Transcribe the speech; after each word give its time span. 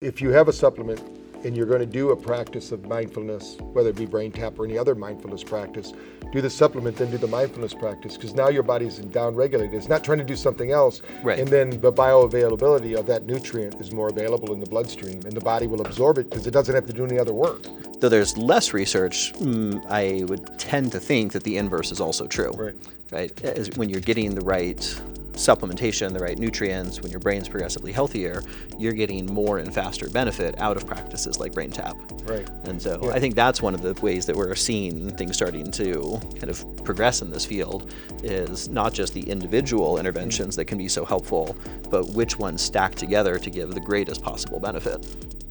If 0.00 0.22
you 0.22 0.30
have 0.30 0.46
a 0.46 0.52
supplement 0.52 1.00
and 1.42 1.56
you're 1.56 1.66
going 1.66 1.80
to 1.80 1.86
do 1.86 2.10
a 2.10 2.16
practice 2.16 2.70
of 2.70 2.86
mindfulness, 2.86 3.56
whether 3.58 3.88
it 3.88 3.96
be 3.96 4.06
brain 4.06 4.30
tap 4.30 4.56
or 4.56 4.64
any 4.64 4.78
other 4.78 4.94
mindfulness 4.94 5.42
practice, 5.42 5.92
do 6.30 6.40
the 6.40 6.48
supplement, 6.48 6.96
then 6.96 7.10
do 7.10 7.18
the 7.18 7.26
mindfulness 7.26 7.74
practice 7.74 8.16
because 8.16 8.32
now 8.32 8.48
your 8.48 8.62
body's 8.62 8.98
down 8.98 9.34
regulated. 9.34 9.74
It's 9.74 9.88
not 9.88 10.04
trying 10.04 10.18
to 10.18 10.24
do 10.24 10.36
something 10.36 10.70
else. 10.70 11.02
Right. 11.24 11.40
And 11.40 11.48
then 11.48 11.70
the 11.80 11.92
bioavailability 11.92 12.96
of 12.96 13.06
that 13.06 13.26
nutrient 13.26 13.80
is 13.80 13.90
more 13.90 14.08
available 14.08 14.52
in 14.52 14.60
the 14.60 14.66
bloodstream 14.66 15.20
and 15.24 15.32
the 15.32 15.40
body 15.40 15.66
will 15.66 15.80
absorb 15.80 16.18
it 16.18 16.30
because 16.30 16.46
it 16.46 16.52
doesn't 16.52 16.76
have 16.76 16.86
to 16.86 16.92
do 16.92 17.04
any 17.04 17.18
other 17.18 17.34
work. 17.34 17.66
Though 17.98 18.08
there's 18.08 18.38
less 18.38 18.72
research, 18.72 19.32
mm, 19.32 19.84
I 19.90 20.22
would 20.26 20.60
tend 20.60 20.92
to 20.92 21.00
think 21.00 21.32
that 21.32 21.42
the 21.42 21.56
inverse 21.56 21.90
is 21.90 22.00
also 22.00 22.28
true. 22.28 22.52
Right. 22.52 22.76
Right. 23.10 23.44
As 23.44 23.76
when 23.76 23.90
you're 23.90 24.00
getting 24.00 24.36
the 24.36 24.42
right 24.42 25.02
supplementation, 25.38 26.12
the 26.12 26.18
right 26.18 26.38
nutrients, 26.38 27.00
when 27.00 27.10
your 27.10 27.20
brain's 27.20 27.48
progressively 27.48 27.92
healthier, 27.92 28.42
you're 28.78 28.92
getting 28.92 29.26
more 29.26 29.58
and 29.58 29.72
faster 29.72 30.08
benefit 30.10 30.58
out 30.58 30.76
of 30.76 30.86
practices 30.86 31.38
like 31.38 31.52
brain 31.52 31.70
tap. 31.70 31.96
Right. 32.24 32.48
And 32.64 32.80
so 32.80 33.00
Yeah. 33.02 33.10
I 33.10 33.20
think 33.20 33.34
that's 33.34 33.62
one 33.62 33.74
of 33.74 33.82
the 33.82 33.94
ways 34.02 34.26
that 34.26 34.36
we're 34.36 34.54
seeing 34.54 35.10
things 35.16 35.36
starting 35.36 35.70
to 35.72 36.20
kind 36.36 36.50
of 36.50 36.64
progress 36.84 37.22
in 37.22 37.30
this 37.30 37.44
field 37.44 37.92
is 38.22 38.68
not 38.68 38.92
just 38.92 39.14
the 39.14 39.22
individual 39.22 39.98
interventions 39.98 40.56
that 40.56 40.66
can 40.66 40.78
be 40.78 40.88
so 40.88 41.04
helpful, 41.04 41.56
but 41.90 42.08
which 42.10 42.38
ones 42.38 42.60
stack 42.60 42.94
together 42.94 43.38
to 43.38 43.50
give 43.50 43.74
the 43.74 43.80
greatest 43.80 44.22
possible 44.22 44.60
benefit. 44.60 45.06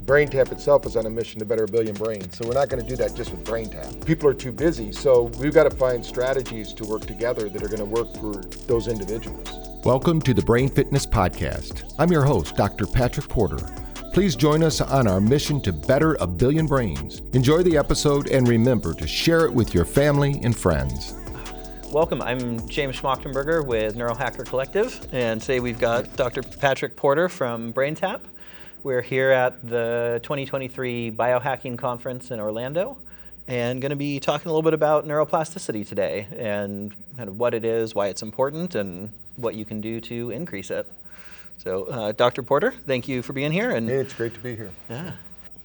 Brain 0.07 0.29
Tap 0.29 0.53
itself 0.53 0.85
is 0.85 0.95
on 0.95 1.05
a 1.05 1.09
mission 1.09 1.37
to 1.39 1.45
better 1.45 1.65
a 1.65 1.67
billion 1.67 1.93
brains, 1.93 2.37
so 2.37 2.47
we're 2.47 2.53
not 2.53 2.69
going 2.69 2.81
to 2.81 2.89
do 2.89 2.95
that 2.95 3.13
just 3.13 3.29
with 3.29 3.43
Brain 3.43 3.69
Tap. 3.69 3.93
People 4.05 4.29
are 4.29 4.33
too 4.33 4.53
busy, 4.53 4.93
so 4.93 5.23
we've 5.37 5.53
got 5.53 5.65
to 5.65 5.69
find 5.69 6.05
strategies 6.05 6.71
to 6.75 6.85
work 6.85 7.05
together 7.05 7.49
that 7.49 7.61
are 7.61 7.67
going 7.67 7.79
to 7.79 7.83
work 7.83 8.13
for 8.13 8.35
those 8.67 8.87
individuals. 8.87 9.49
Welcome 9.83 10.21
to 10.21 10.33
the 10.33 10.41
Brain 10.41 10.69
Fitness 10.69 11.05
Podcast. 11.05 11.93
I'm 11.99 12.09
your 12.09 12.23
host, 12.23 12.55
Dr. 12.55 12.87
Patrick 12.87 13.27
Porter. 13.27 13.57
Please 14.13 14.37
join 14.37 14.63
us 14.63 14.79
on 14.79 15.09
our 15.09 15.19
mission 15.19 15.59
to 15.63 15.73
better 15.73 16.15
a 16.21 16.25
billion 16.25 16.67
brains. 16.67 17.21
Enjoy 17.33 17.61
the 17.61 17.75
episode 17.75 18.29
and 18.29 18.47
remember 18.47 18.93
to 18.93 19.05
share 19.05 19.43
it 19.43 19.53
with 19.53 19.73
your 19.73 19.83
family 19.83 20.39
and 20.41 20.55
friends. 20.55 21.15
Welcome. 21.91 22.21
I'm 22.21 22.65
James 22.69 22.95
Schmachtenberger 22.95 23.65
with 23.65 23.97
Neurohacker 23.97 24.45
Collective, 24.45 25.05
and 25.11 25.41
today 25.41 25.59
we've 25.59 25.79
got 25.79 26.15
Dr. 26.15 26.43
Patrick 26.43 26.95
Porter 26.95 27.27
from 27.27 27.73
BrainTap. 27.73 28.21
We're 28.83 29.01
here 29.01 29.31
at 29.31 29.67
the 29.67 30.19
2023 30.23 31.11
Biohacking 31.11 31.77
Conference 31.77 32.31
in 32.31 32.39
Orlando 32.39 32.97
and 33.47 33.81
going 33.81 33.89
to 33.89 33.95
be 33.95 34.19
talking 34.19 34.49
a 34.49 34.53
little 34.53 34.61
bit 34.61 34.73
about 34.73 35.07
neuroplasticity 35.07 35.87
today 35.87 36.27
and 36.37 36.93
kind 37.17 37.29
of 37.29 37.39
what 37.39 37.53
it 37.53 37.65
is, 37.65 37.95
why 37.95 38.07
it's 38.07 38.21
important, 38.21 38.75
and 38.75 39.09
what 39.35 39.55
you 39.55 39.65
can 39.65 39.81
do 39.81 39.99
to 40.01 40.31
increase 40.31 40.69
it. 40.69 40.85
So, 41.57 41.85
uh, 41.85 42.11
Dr. 42.11 42.43
Porter, 42.43 42.71
thank 42.85 43.07
you 43.07 43.21
for 43.21 43.33
being 43.33 43.51
here. 43.51 43.71
And 43.71 43.89
Hey, 43.89 43.95
it's 43.95 44.13
great 44.13 44.33
to 44.35 44.39
be 44.39 44.55
here. 44.55 44.71
yeah. 44.89 45.11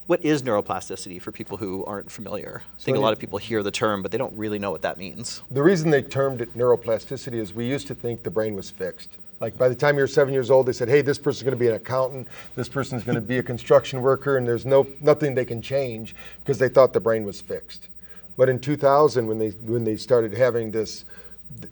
What 0.06 0.24
is 0.24 0.42
neuroplasticity 0.42 1.20
for 1.22 1.30
people 1.32 1.56
who 1.58 1.84
aren't 1.84 2.10
familiar? 2.10 2.62
I 2.78 2.82
think 2.82 2.96
a 2.96 3.00
lot 3.00 3.12
of 3.12 3.18
people 3.18 3.38
hear 3.38 3.62
the 3.62 3.70
term, 3.70 4.02
but 4.02 4.10
they 4.10 4.18
don't 4.18 4.36
really 4.36 4.58
know 4.58 4.70
what 4.70 4.82
that 4.82 4.98
means. 4.98 5.42
The 5.50 5.62
reason 5.62 5.90
they 5.90 6.02
termed 6.02 6.40
it 6.40 6.56
neuroplasticity 6.56 7.34
is 7.34 7.54
we 7.54 7.66
used 7.66 7.86
to 7.86 7.94
think 7.94 8.24
the 8.24 8.30
brain 8.30 8.54
was 8.54 8.68
fixed. 8.70 9.10
Like 9.42 9.58
by 9.58 9.68
the 9.68 9.74
time 9.74 9.98
you're 9.98 10.06
seven 10.06 10.32
years 10.32 10.52
old, 10.52 10.66
they 10.66 10.72
said, 10.72 10.88
"Hey, 10.88 11.02
this 11.02 11.18
person's 11.18 11.42
going 11.42 11.58
to 11.58 11.58
be 11.58 11.66
an 11.66 11.74
accountant. 11.74 12.28
This 12.54 12.68
person's 12.68 13.02
going 13.02 13.16
to 13.16 13.20
be 13.20 13.38
a 13.38 13.42
construction 13.42 14.00
worker, 14.00 14.36
and 14.36 14.46
there's 14.46 14.64
no 14.64 14.86
nothing 15.00 15.34
they 15.34 15.44
can 15.44 15.60
change 15.60 16.14
because 16.38 16.58
they 16.58 16.68
thought 16.68 16.92
the 16.92 17.00
brain 17.00 17.24
was 17.24 17.40
fixed." 17.40 17.88
But 18.36 18.48
in 18.48 18.60
2000, 18.60 19.26
when 19.26 19.40
they 19.40 19.50
when 19.50 19.82
they 19.82 19.96
started 19.96 20.32
having 20.32 20.70
this, 20.70 21.04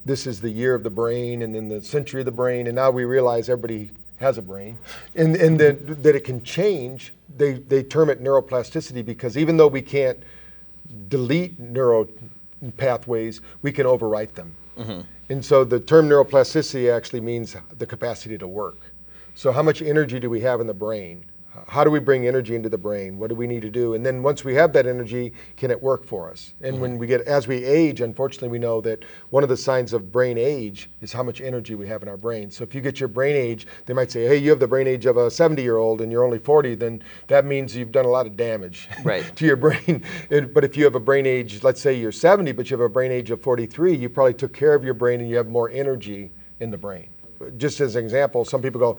this 0.04 0.26
is 0.26 0.40
the 0.40 0.50
year 0.50 0.74
of 0.74 0.82
the 0.82 0.90
brain, 0.90 1.42
and 1.42 1.54
then 1.54 1.68
the 1.68 1.80
century 1.80 2.22
of 2.22 2.24
the 2.24 2.32
brain, 2.32 2.66
and 2.66 2.74
now 2.74 2.90
we 2.90 3.04
realize 3.04 3.48
everybody 3.48 3.92
has 4.18 4.36
a 4.36 4.42
brain, 4.42 4.76
and 5.14 5.36
and 5.36 5.60
that 5.60 6.02
that 6.02 6.16
it 6.16 6.24
can 6.24 6.42
change. 6.42 7.12
They 7.38 7.52
they 7.52 7.84
term 7.84 8.10
it 8.10 8.20
neuroplasticity 8.20 9.04
because 9.04 9.38
even 9.38 9.56
though 9.56 9.68
we 9.68 9.80
can't 9.80 10.18
delete 11.06 11.60
neural 11.60 12.08
pathways, 12.78 13.40
we 13.62 13.70
can 13.70 13.86
overwrite 13.86 14.34
them. 14.34 14.56
Mm-hmm. 14.76 15.00
And 15.30 15.44
so 15.44 15.62
the 15.62 15.78
term 15.78 16.08
neuroplasticity 16.08 16.92
actually 16.92 17.20
means 17.20 17.56
the 17.78 17.86
capacity 17.86 18.36
to 18.36 18.48
work. 18.48 18.92
So 19.36 19.52
how 19.52 19.62
much 19.62 19.80
energy 19.80 20.18
do 20.18 20.28
we 20.28 20.40
have 20.40 20.60
in 20.60 20.66
the 20.66 20.74
brain? 20.74 21.24
How 21.66 21.82
do 21.82 21.90
we 21.90 21.98
bring 21.98 22.26
energy 22.28 22.54
into 22.54 22.68
the 22.68 22.78
brain? 22.78 23.18
What 23.18 23.28
do 23.28 23.34
we 23.34 23.46
need 23.46 23.62
to 23.62 23.70
do? 23.70 23.94
And 23.94 24.06
then 24.06 24.22
once 24.22 24.44
we 24.44 24.54
have 24.54 24.72
that 24.72 24.86
energy, 24.86 25.32
can 25.56 25.70
it 25.70 25.82
work 25.82 26.04
for 26.04 26.30
us? 26.30 26.54
And 26.60 26.80
when 26.80 26.96
we 26.96 27.06
get, 27.08 27.22
as 27.22 27.48
we 27.48 27.64
age, 27.64 28.00
unfortunately, 28.00 28.48
we 28.48 28.58
know 28.60 28.80
that 28.82 29.04
one 29.30 29.42
of 29.42 29.48
the 29.48 29.56
signs 29.56 29.92
of 29.92 30.12
brain 30.12 30.38
age 30.38 30.90
is 31.00 31.12
how 31.12 31.22
much 31.24 31.40
energy 31.40 31.74
we 31.74 31.88
have 31.88 32.02
in 32.02 32.08
our 32.08 32.16
brain. 32.16 32.50
So 32.50 32.62
if 32.62 32.74
you 32.74 32.80
get 32.80 33.00
your 33.00 33.08
brain 33.08 33.34
age, 33.34 33.66
they 33.86 33.94
might 33.94 34.10
say, 34.12 34.26
hey, 34.26 34.36
you 34.36 34.50
have 34.50 34.60
the 34.60 34.68
brain 34.68 34.86
age 34.86 35.06
of 35.06 35.16
a 35.16 35.30
70 35.30 35.60
year 35.62 35.76
old 35.76 36.00
and 36.00 36.10
you're 36.12 36.24
only 36.24 36.38
40, 36.38 36.76
then 36.76 37.02
that 37.26 37.44
means 37.44 37.74
you've 37.74 37.92
done 37.92 38.04
a 38.04 38.10
lot 38.10 38.26
of 38.26 38.36
damage 38.36 38.88
Right. 39.04 39.34
to 39.36 39.44
your 39.44 39.56
brain. 39.56 40.04
But 40.28 40.62
if 40.64 40.76
you 40.76 40.84
have 40.84 40.94
a 40.94 41.00
brain 41.00 41.26
age, 41.26 41.64
let's 41.64 41.80
say 41.80 41.94
you're 41.94 42.12
70, 42.12 42.52
but 42.52 42.70
you 42.70 42.76
have 42.76 42.84
a 42.84 42.88
brain 42.88 43.10
age 43.10 43.30
of 43.32 43.42
43, 43.42 43.94
you 43.96 44.08
probably 44.08 44.34
took 44.34 44.52
care 44.52 44.74
of 44.74 44.84
your 44.84 44.94
brain 44.94 45.20
and 45.20 45.28
you 45.28 45.36
have 45.36 45.48
more 45.48 45.68
energy 45.70 46.30
in 46.60 46.70
the 46.70 46.78
brain. 46.78 47.08
Just 47.56 47.80
as 47.80 47.96
an 47.96 48.04
example, 48.04 48.44
some 48.44 48.62
people 48.62 48.78
go, 48.78 48.98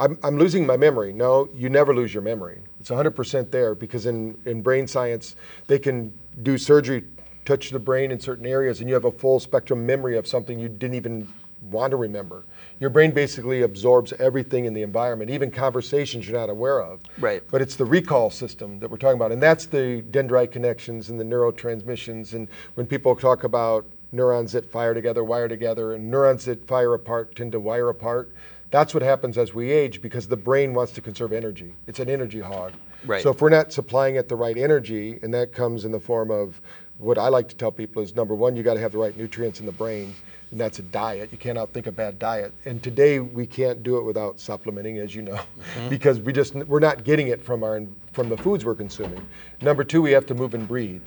I'm, 0.00 0.18
I'm 0.22 0.38
losing 0.38 0.66
my 0.66 0.78
memory. 0.78 1.12
No, 1.12 1.50
you 1.54 1.68
never 1.68 1.94
lose 1.94 2.14
your 2.14 2.22
memory. 2.22 2.58
It's 2.80 2.88
100% 2.88 3.50
there 3.50 3.74
because 3.74 4.06
in, 4.06 4.36
in 4.46 4.62
brain 4.62 4.86
science, 4.86 5.36
they 5.66 5.78
can 5.78 6.12
do 6.42 6.56
surgery, 6.56 7.04
touch 7.44 7.68
the 7.68 7.78
brain 7.78 8.10
in 8.10 8.18
certain 8.18 8.46
areas, 8.46 8.80
and 8.80 8.88
you 8.88 8.94
have 8.94 9.04
a 9.04 9.12
full 9.12 9.38
spectrum 9.38 9.84
memory 9.84 10.16
of 10.16 10.26
something 10.26 10.58
you 10.58 10.70
didn't 10.70 10.94
even 10.94 11.28
want 11.64 11.90
to 11.90 11.98
remember. 11.98 12.44
Your 12.78 12.88
brain 12.88 13.10
basically 13.10 13.60
absorbs 13.60 14.14
everything 14.14 14.64
in 14.64 14.72
the 14.72 14.80
environment, 14.80 15.30
even 15.30 15.50
conversations 15.50 16.26
you're 16.26 16.40
not 16.40 16.48
aware 16.48 16.80
of. 16.80 17.00
Right. 17.18 17.42
But 17.50 17.60
it's 17.60 17.76
the 17.76 17.84
recall 17.84 18.30
system 18.30 18.78
that 18.78 18.90
we're 18.90 18.96
talking 18.96 19.16
about, 19.16 19.32
and 19.32 19.42
that's 19.42 19.66
the 19.66 20.02
dendrite 20.10 20.50
connections 20.50 21.10
and 21.10 21.20
the 21.20 21.24
neurotransmissions. 21.24 22.32
And 22.32 22.48
when 22.74 22.86
people 22.86 23.14
talk 23.14 23.44
about 23.44 23.84
neurons 24.12 24.52
that 24.52 24.70
fire 24.70 24.94
together, 24.94 25.24
wire 25.24 25.48
together, 25.48 25.94
and 25.94 26.10
neurons 26.10 26.44
that 26.44 26.66
fire 26.66 26.94
apart 26.94 27.34
tend 27.34 27.52
to 27.52 27.60
wire 27.60 27.88
apart, 27.88 28.32
that's 28.70 28.94
what 28.94 29.02
happens 29.02 29.36
as 29.36 29.52
we 29.52 29.70
age 29.70 30.00
because 30.00 30.28
the 30.28 30.36
brain 30.36 30.74
wants 30.74 30.92
to 30.92 31.00
conserve 31.00 31.32
energy. 31.32 31.74
It's 31.86 31.98
an 31.98 32.08
energy 32.08 32.40
hog. 32.40 32.72
Right. 33.04 33.22
So 33.22 33.30
if 33.30 33.40
we're 33.40 33.48
not 33.48 33.72
supplying 33.72 34.16
it 34.16 34.28
the 34.28 34.36
right 34.36 34.56
energy, 34.56 35.18
and 35.22 35.32
that 35.34 35.52
comes 35.52 35.84
in 35.84 35.92
the 35.92 36.00
form 36.00 36.30
of 36.30 36.60
what 36.98 37.18
I 37.18 37.28
like 37.28 37.48
to 37.48 37.56
tell 37.56 37.72
people 37.72 38.02
is 38.02 38.14
number 38.14 38.34
one, 38.34 38.56
you 38.56 38.62
got 38.62 38.74
to 38.74 38.80
have 38.80 38.92
the 38.92 38.98
right 38.98 39.16
nutrients 39.16 39.58
in 39.58 39.66
the 39.66 39.72
brain, 39.72 40.14
and 40.50 40.60
that's 40.60 40.78
a 40.78 40.82
diet. 40.82 41.30
You 41.32 41.38
can't 41.38 41.56
outthink 41.56 41.86
a 41.86 41.92
bad 41.92 42.18
diet. 42.18 42.52
And 42.64 42.82
today 42.82 43.20
we 43.20 43.46
can't 43.46 43.82
do 43.82 43.96
it 43.96 44.02
without 44.02 44.38
supplementing, 44.38 44.98
as 44.98 45.14
you 45.14 45.22
know, 45.22 45.36
mm-hmm. 45.36 45.88
because 45.90 46.20
we 46.20 46.32
just 46.32 46.54
we're 46.54 46.78
not 46.78 47.04
getting 47.04 47.28
it 47.28 47.42
from 47.42 47.64
our 47.64 47.82
from 48.12 48.28
the 48.28 48.36
foods 48.36 48.64
we're 48.64 48.74
consuming. 48.74 49.26
Number 49.62 49.82
two, 49.82 50.02
we 50.02 50.12
have 50.12 50.26
to 50.26 50.34
move 50.34 50.54
and 50.54 50.68
breathe. 50.68 51.02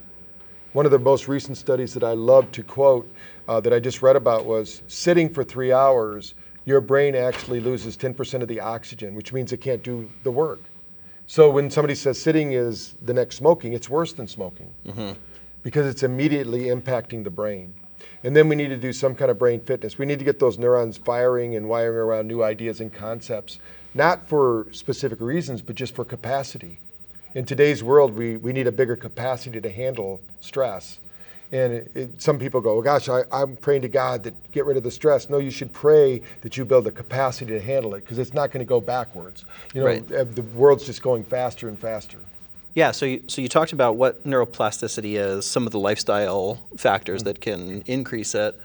One 0.73 0.85
of 0.88 0.91
the 0.91 0.97
most 0.97 1.28
recent 1.28 1.57
studies 1.57 1.94
that 1.94 2.03
I 2.03 2.13
love 2.13 2.51
to 2.53 2.63
quote 2.63 3.07
uh, 3.47 3.59
that 3.59 3.72
I 3.72 3.79
just 3.79 4.01
read 4.01 4.16
about 4.16 4.45
was 4.45 4.81
sitting 4.88 5.31
for 5.31 5.44
three 5.44 5.72
hours, 5.72 6.34
your 6.66 6.81
brain 6.81 7.13
actually 7.13 7.59
loses 7.59 7.95
10% 7.95 8.41
of 8.41 8.47
the 8.47 8.59
oxygen, 8.59 9.13
which 9.13 9.31
means 9.31 9.53
it 9.53 9.57
can't 9.57 9.84
do 9.84 10.09
the 10.23 10.31
work. 10.31 10.61
So 11.28 11.51
when 11.51 11.69
somebody 11.69 11.94
says 11.94 12.19
sitting 12.19 12.53
is 12.53 12.95
the 13.03 13.13
next 13.13 13.35
smoking, 13.35 13.73
it's 13.73 13.88
worse 13.88 14.13
than 14.13 14.28
smoking 14.28 14.73
because 15.61 15.85
it's 15.85 16.01
immediately 16.01 16.63
impacting 16.63 17.23
the 17.23 17.29
brain. 17.29 17.75
And 18.23 18.35
then 18.35 18.50
we 18.50 18.55
need 18.55 18.69
to 18.69 18.78
do 18.78 18.91
some 18.94 19.13
kind 19.13 19.29
of 19.29 19.38
brain 19.38 19.61
fitness. 19.61 20.00
We 20.00 20.07
need 20.07 20.19
to 20.19 20.25
get 20.25 20.40
those 20.40 20.57
neurons 20.57 20.97
firing 20.97 21.55
and 21.55 21.69
wiring 21.69 21.97
around 21.97 22.28
new 22.28 22.41
ideas 22.41 22.81
and 22.81 22.91
concepts, 22.91 23.59
not 23.94 24.28
for 24.28 24.66
specific 24.72 25.22
reasons, 25.22 25.61
but 25.61 25.75
just 25.75 25.94
for 25.94 26.03
capacity. 26.03 26.79
In 27.36 27.46
today's 27.46 27.84
world, 27.84 28.16
we, 28.16 28.38
we 28.38 28.54
need 28.54 28.68
a 28.68 28.72
bigger 28.72 28.96
capacity 28.96 29.60
to 29.60 29.70
handle 29.70 30.22
stress. 30.42 31.00
And 31.52 31.74
it, 31.74 31.92
it, 31.96 32.22
some 32.22 32.38
people 32.38 32.62
go, 32.62 32.78
oh, 32.78 32.82
gosh, 32.82 33.10
I, 33.10 33.24
I'm 33.32 33.56
praying 33.56 33.82
to 33.84 33.88
God 33.88 34.24
that 34.24 34.52
get 34.52 34.66
rid 34.66 34.78
of 34.78 34.84
the 34.84 34.92
stress. 34.92 35.30
No, 35.30 35.40
you 35.40 35.52
should 35.52 35.74
pray 35.74 36.22
that 36.42 36.58
you 36.58 36.66
build 36.66 36.84
the 36.84 36.92
capacity 36.92 37.52
to 37.54 37.60
handle 37.60 37.96
it 37.96 38.02
because 38.02 38.20
it's 38.20 38.34
not 38.34 38.52
going 38.52 38.64
to 38.64 38.70
go 38.70 38.80
backwards. 38.80 39.46
You 39.74 39.82
know, 39.82 39.88
Right. 39.88 40.08
the 40.08 40.44
world's 40.56 40.86
just 40.86 41.02
going 41.02 41.24
faster 41.24 41.68
and 41.68 41.78
faster. 41.78 42.18
Yeah, 42.76 42.90
so 42.90 43.06
you, 43.06 43.24
so 43.28 43.41
you 43.41 43.50
talked 43.50 43.72
about 43.72 43.97
what 43.97 44.24
neuroplasticity 44.26 45.14
is, 45.20 45.46
some 45.46 45.68
of 45.68 45.72
the 45.72 45.79
lifestyle 45.79 46.59
factors 46.76 47.22
mm. 47.22 47.26
that 47.26 47.41
can 47.41 47.84
increase 47.86 48.34
it. 48.34 48.59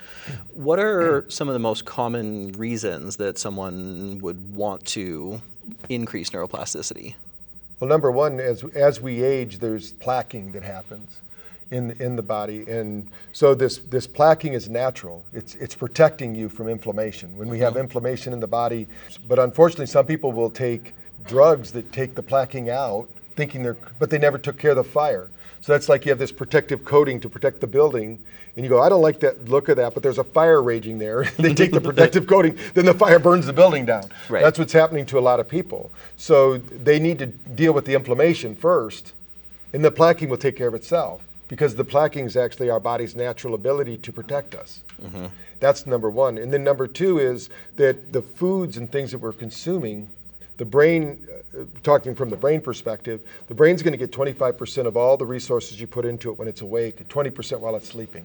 What 0.54 0.78
are 0.78 1.26
some 1.28 1.48
of 1.48 1.52
the 1.52 1.58
most 1.58 1.84
common 1.84 2.52
reasons 2.52 3.16
that 3.16 3.38
someone 3.38 4.18
would 4.22 4.54
want 4.54 4.84
to 4.86 5.42
increase 5.90 6.30
neuroplasticity? 6.30 7.16
Well, 7.80 7.88
number 7.88 8.10
one, 8.10 8.40
as, 8.40 8.64
as 8.74 9.00
we 9.00 9.22
age, 9.22 9.58
there's 9.58 9.92
plaquing 9.92 10.52
that 10.52 10.62
happens 10.62 11.18
in, 11.70 11.92
in 12.00 12.16
the 12.16 12.22
body. 12.22 12.68
And 12.68 13.08
so 13.32 13.54
this, 13.54 13.78
this 13.78 14.06
plaquing 14.06 14.52
is 14.52 14.68
natural. 14.68 15.24
It's, 15.32 15.54
it's 15.56 15.74
protecting 15.74 16.34
you 16.34 16.48
from 16.48 16.68
inflammation. 16.68 17.36
When 17.36 17.48
we 17.48 17.58
have 17.60 17.74
mm-hmm. 17.74 17.82
inflammation 17.82 18.32
in 18.32 18.40
the 18.40 18.48
body, 18.48 18.86
but 19.28 19.38
unfortunately, 19.38 19.86
some 19.86 20.06
people 20.06 20.32
will 20.32 20.50
take 20.50 20.94
drugs 21.26 21.70
that 21.72 21.92
take 21.92 22.14
the 22.14 22.22
plaquing 22.22 22.68
out, 22.68 23.08
thinking 23.38 23.62
they're, 23.62 23.76
but 24.00 24.10
they 24.10 24.18
never 24.18 24.36
took 24.36 24.58
care 24.58 24.72
of 24.72 24.76
the 24.76 24.84
fire. 24.84 25.30
So 25.60 25.72
that's 25.72 25.88
like 25.88 26.04
you 26.04 26.10
have 26.10 26.18
this 26.18 26.32
protective 26.32 26.84
coating 26.84 27.20
to 27.20 27.28
protect 27.28 27.60
the 27.60 27.66
building, 27.66 28.18
and 28.56 28.64
you 28.64 28.68
go, 28.68 28.82
I 28.82 28.88
don't 28.88 29.00
like 29.00 29.20
that 29.20 29.48
look 29.48 29.68
of 29.68 29.76
that, 29.76 29.94
but 29.94 30.02
there's 30.02 30.18
a 30.18 30.24
fire 30.24 30.60
raging 30.60 30.98
there. 30.98 31.24
they 31.38 31.54
take 31.54 31.70
the 31.70 31.80
protective 31.90 32.26
coating, 32.26 32.58
then 32.74 32.84
the 32.84 32.94
fire 32.94 33.20
burns 33.20 33.46
the 33.46 33.52
building 33.52 33.86
down. 33.86 34.10
Right. 34.28 34.42
That's 34.42 34.58
what's 34.58 34.72
happening 34.72 35.06
to 35.06 35.18
a 35.18 35.20
lot 35.20 35.38
of 35.40 35.48
people. 35.48 35.90
So 36.16 36.58
they 36.58 36.98
need 36.98 37.18
to 37.20 37.26
deal 37.26 37.72
with 37.72 37.84
the 37.84 37.94
inflammation 37.94 38.56
first, 38.56 39.12
and 39.72 39.84
the 39.84 39.92
plaquing 39.92 40.28
will 40.28 40.36
take 40.36 40.56
care 40.56 40.68
of 40.68 40.74
itself 40.74 41.22
because 41.46 41.76
the 41.76 41.84
plaquing 41.84 42.26
is 42.26 42.36
actually 42.36 42.70
our 42.70 42.80
body's 42.80 43.14
natural 43.14 43.54
ability 43.54 43.98
to 43.98 44.12
protect 44.12 44.54
us. 44.54 44.80
Mm-hmm. 45.02 45.26
That's 45.60 45.86
number 45.86 46.10
one. 46.10 46.38
And 46.38 46.52
then 46.52 46.64
number 46.64 46.86
two 46.86 47.18
is 47.18 47.50
that 47.76 48.12
the 48.12 48.22
foods 48.22 48.76
and 48.76 48.90
things 48.90 49.12
that 49.12 49.18
we're 49.18 49.32
consuming, 49.32 50.08
the 50.56 50.64
brain, 50.64 51.27
talking 51.82 52.14
from 52.14 52.30
the 52.30 52.36
brain 52.36 52.60
perspective, 52.60 53.20
the 53.48 53.54
brain's 53.54 53.82
going 53.82 53.92
to 53.92 53.98
get 53.98 54.10
25% 54.10 54.86
of 54.86 54.96
all 54.96 55.16
the 55.16 55.26
resources 55.26 55.80
you 55.80 55.86
put 55.86 56.04
into 56.04 56.30
it 56.30 56.38
when 56.38 56.48
it's 56.48 56.60
awake, 56.60 57.00
and 57.00 57.08
20% 57.08 57.60
while 57.60 57.76
it's 57.76 57.88
sleeping. 57.88 58.24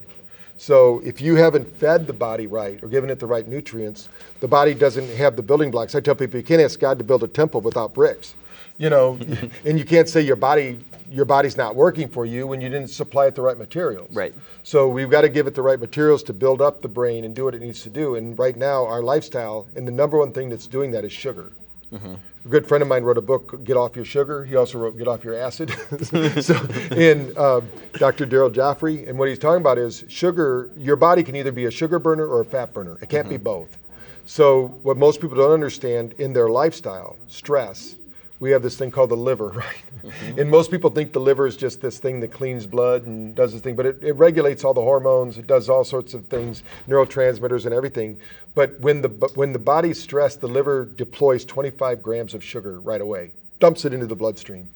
So 0.57 1.01
if 1.03 1.19
you 1.19 1.35
haven't 1.35 1.65
fed 1.77 2.05
the 2.05 2.13
body 2.13 2.47
right 2.47 2.81
or 2.83 2.87
given 2.87 3.09
it 3.09 3.19
the 3.19 3.25
right 3.25 3.47
nutrients, 3.47 4.07
the 4.39 4.47
body 4.47 4.73
doesn't 4.73 5.09
have 5.15 5.35
the 5.35 5.41
building 5.41 5.71
blocks. 5.71 5.95
I 5.95 5.99
tell 5.99 6.15
people 6.15 6.37
you 6.37 6.45
can't 6.45 6.61
ask 6.61 6.79
God 6.79 6.97
to 6.99 7.03
build 7.03 7.23
a 7.23 7.27
temple 7.27 7.61
without 7.61 7.93
bricks. 7.93 8.35
You 8.77 8.89
know, 8.89 9.19
and 9.65 9.77
you 9.79 9.85
can't 9.85 10.07
say 10.07 10.21
your 10.21 10.35
body 10.35 10.79
your 11.13 11.25
body's 11.25 11.57
not 11.57 11.75
working 11.75 12.07
for 12.07 12.25
you 12.25 12.47
when 12.47 12.59
you 12.59 12.69
didn't 12.69 12.87
supply 12.87 13.27
it 13.27 13.35
the 13.35 13.41
right 13.41 13.57
materials. 13.57 14.09
Right. 14.11 14.33
So 14.63 14.87
we've 14.87 15.11
got 15.11 15.21
to 15.21 15.29
give 15.29 15.45
it 15.45 15.53
the 15.53 15.61
right 15.61 15.79
materials 15.79 16.23
to 16.23 16.33
build 16.33 16.59
up 16.59 16.81
the 16.81 16.87
brain 16.87 17.23
and 17.23 17.35
do 17.35 17.45
what 17.45 17.53
it 17.53 17.61
needs 17.61 17.83
to 17.83 17.89
do. 17.89 18.15
And 18.15 18.37
right 18.39 18.57
now, 18.57 18.83
our 18.85 19.03
lifestyle, 19.03 19.67
and 19.75 19.87
the 19.87 19.91
number 19.91 20.17
one 20.17 20.31
thing 20.31 20.49
that's 20.49 20.65
doing 20.65 20.89
that 20.91 21.05
is 21.05 21.11
sugar. 21.11 21.51
A 21.93 22.49
good 22.49 22.67
friend 22.67 22.81
of 22.81 22.87
mine 22.87 23.03
wrote 23.03 23.17
a 23.17 23.21
book, 23.21 23.63
Get 23.63 23.77
Off 23.77 23.95
Your 23.95 24.05
Sugar. 24.05 24.43
He 24.43 24.55
also 24.55 24.77
wrote 24.77 24.97
Get 24.97 25.07
Off 25.07 25.23
Your 25.23 25.35
Acid. 25.35 25.69
so, 26.43 26.55
in 26.95 27.37
um, 27.37 27.69
Dr. 27.93 28.25
Daryl 28.25 28.53
Gioffre, 28.53 29.07
and 29.07 29.17
what 29.17 29.29
he's 29.29 29.39
talking 29.39 29.61
about 29.61 29.77
is 29.77 30.03
sugar. 30.09 30.69
Your 30.77 30.95
body 30.95 31.23
can 31.23 31.35
either 31.35 31.51
be 31.51 31.65
a 31.65 31.71
sugar 31.71 31.99
burner 31.99 32.25
or 32.25 32.41
a 32.41 32.45
fat 32.45 32.73
burner. 32.73 32.97
It 33.01 33.09
can't 33.09 33.29
be 33.29 33.37
both. 33.37 33.77
So, 34.25 34.67
what 34.83 34.97
most 34.97 35.21
people 35.21 35.37
don't 35.37 35.51
understand 35.51 36.13
in 36.17 36.33
their 36.33 36.49
lifestyle, 36.49 37.15
stress, 37.27 37.95
we 38.43 38.51
have 38.51 38.61
this 38.61 38.77
thing 38.77 38.91
called 38.91 39.09
the 39.09 39.15
liver, 39.15 39.47
right? 39.55 39.83
Mm-hmm. 40.03 40.39
And 40.41 40.51
most 40.51 40.69
people 40.69 40.89
think 40.89 41.13
the 41.13 41.21
liver 41.21 41.47
is 41.47 41.55
just 41.55 41.79
this 41.79 41.97
thing 41.97 42.19
that 42.19 42.33
cleans 42.33 42.67
blood 42.67 43.05
and 43.05 43.33
does 43.33 43.53
this 43.53 43.61
thing, 43.61 43.73
but 43.73 43.85
it, 43.85 44.03
it 44.03 44.11
regulates 44.13 44.65
all 44.65 44.73
the 44.73 44.81
hormones, 44.81 45.37
it 45.37 45.47
does 45.47 45.69
all 45.69 45.85
sorts 45.85 46.13
of 46.13 46.25
things, 46.25 46.61
neurotransmitters 46.89 47.63
and 47.65 47.73
everything. 47.73 48.19
But 48.53 48.77
when 48.81 49.01
the, 49.01 49.07
when 49.35 49.53
the 49.53 49.59
body's 49.59 49.99
stressed, 49.99 50.41
the 50.41 50.49
liver 50.49 50.83
deploys 50.83 51.45
25 51.45 52.03
grams 52.03 52.33
of 52.33 52.43
sugar 52.43 52.81
right 52.81 52.99
away, 52.99 53.31
dumps 53.61 53.85
it 53.85 53.93
into 53.93 54.07
the 54.07 54.15
bloodstream. 54.15 54.69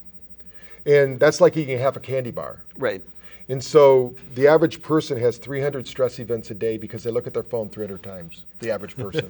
And 0.86 1.20
that's 1.20 1.42
like 1.42 1.58
eating 1.58 1.78
half 1.78 1.98
a 1.98 2.00
candy 2.00 2.32
bar. 2.32 2.64
Right. 2.78 3.04
And 3.50 3.62
so 3.62 4.16
the 4.36 4.48
average 4.48 4.82
person 4.82 5.20
has 5.20 5.38
300 5.38 5.86
stress 5.86 6.20
events 6.20 6.52
a 6.52 6.56
day 6.56 6.78
because 6.78 7.04
they 7.04 7.12
look 7.12 7.28
at 7.28 7.34
their 7.34 7.44
phone 7.44 7.68
300 7.68 8.02
times, 8.02 8.44
the 8.60 8.72
average 8.72 8.96
person. 9.06 9.30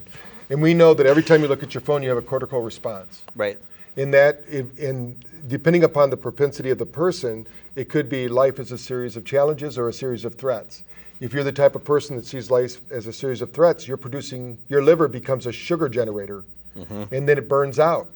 and 0.52 0.62
we 0.62 0.76
know 0.76 0.94
that 0.94 1.08
every 1.08 1.24
time 1.24 1.42
you 1.42 1.48
look 1.48 1.64
at 1.64 1.74
your 1.74 1.82
phone, 1.82 2.04
you 2.04 2.10
have 2.10 2.20
a 2.20 2.22
cortical 2.22 2.62
response. 2.62 3.24
Right. 3.36 3.58
In 3.98 4.12
that, 4.12 4.44
in, 4.48 4.72
in 4.78 5.18
depending 5.48 5.84
upon 5.84 6.10
the 6.10 6.18
propensity 6.18 6.70
of 6.70 6.78
the 6.78 6.86
person, 6.86 7.46
it 7.76 7.90
could 7.90 8.10
be 8.10 8.28
life 8.28 8.60
as 8.60 8.72
a 8.72 8.78
series 8.78 9.18
of 9.18 9.26
challenges 9.26 9.78
or 9.78 9.90
a 9.90 9.94
series 9.94 10.24
of 10.24 10.36
threats. 10.36 10.84
If 11.20 11.34
you're 11.34 11.44
the 11.44 11.52
type 11.52 11.76
of 11.76 11.84
person 11.84 12.16
that 12.16 12.26
sees 12.26 12.52
life 12.52 12.80
as 12.92 13.08
a 13.08 13.14
series 13.14 13.42
of 13.42 13.52
threats, 13.52 13.88
you're 13.88 13.98
producing, 13.98 14.58
your 14.70 14.84
liver 14.84 15.08
becomes 15.08 15.48
a 15.48 15.52
sugar 15.52 15.90
generator, 15.90 16.44
mm-hmm. 16.78 17.14
and 17.14 17.28
then 17.28 17.38
it 17.40 17.50
burns 17.50 17.80
out. 17.80 18.08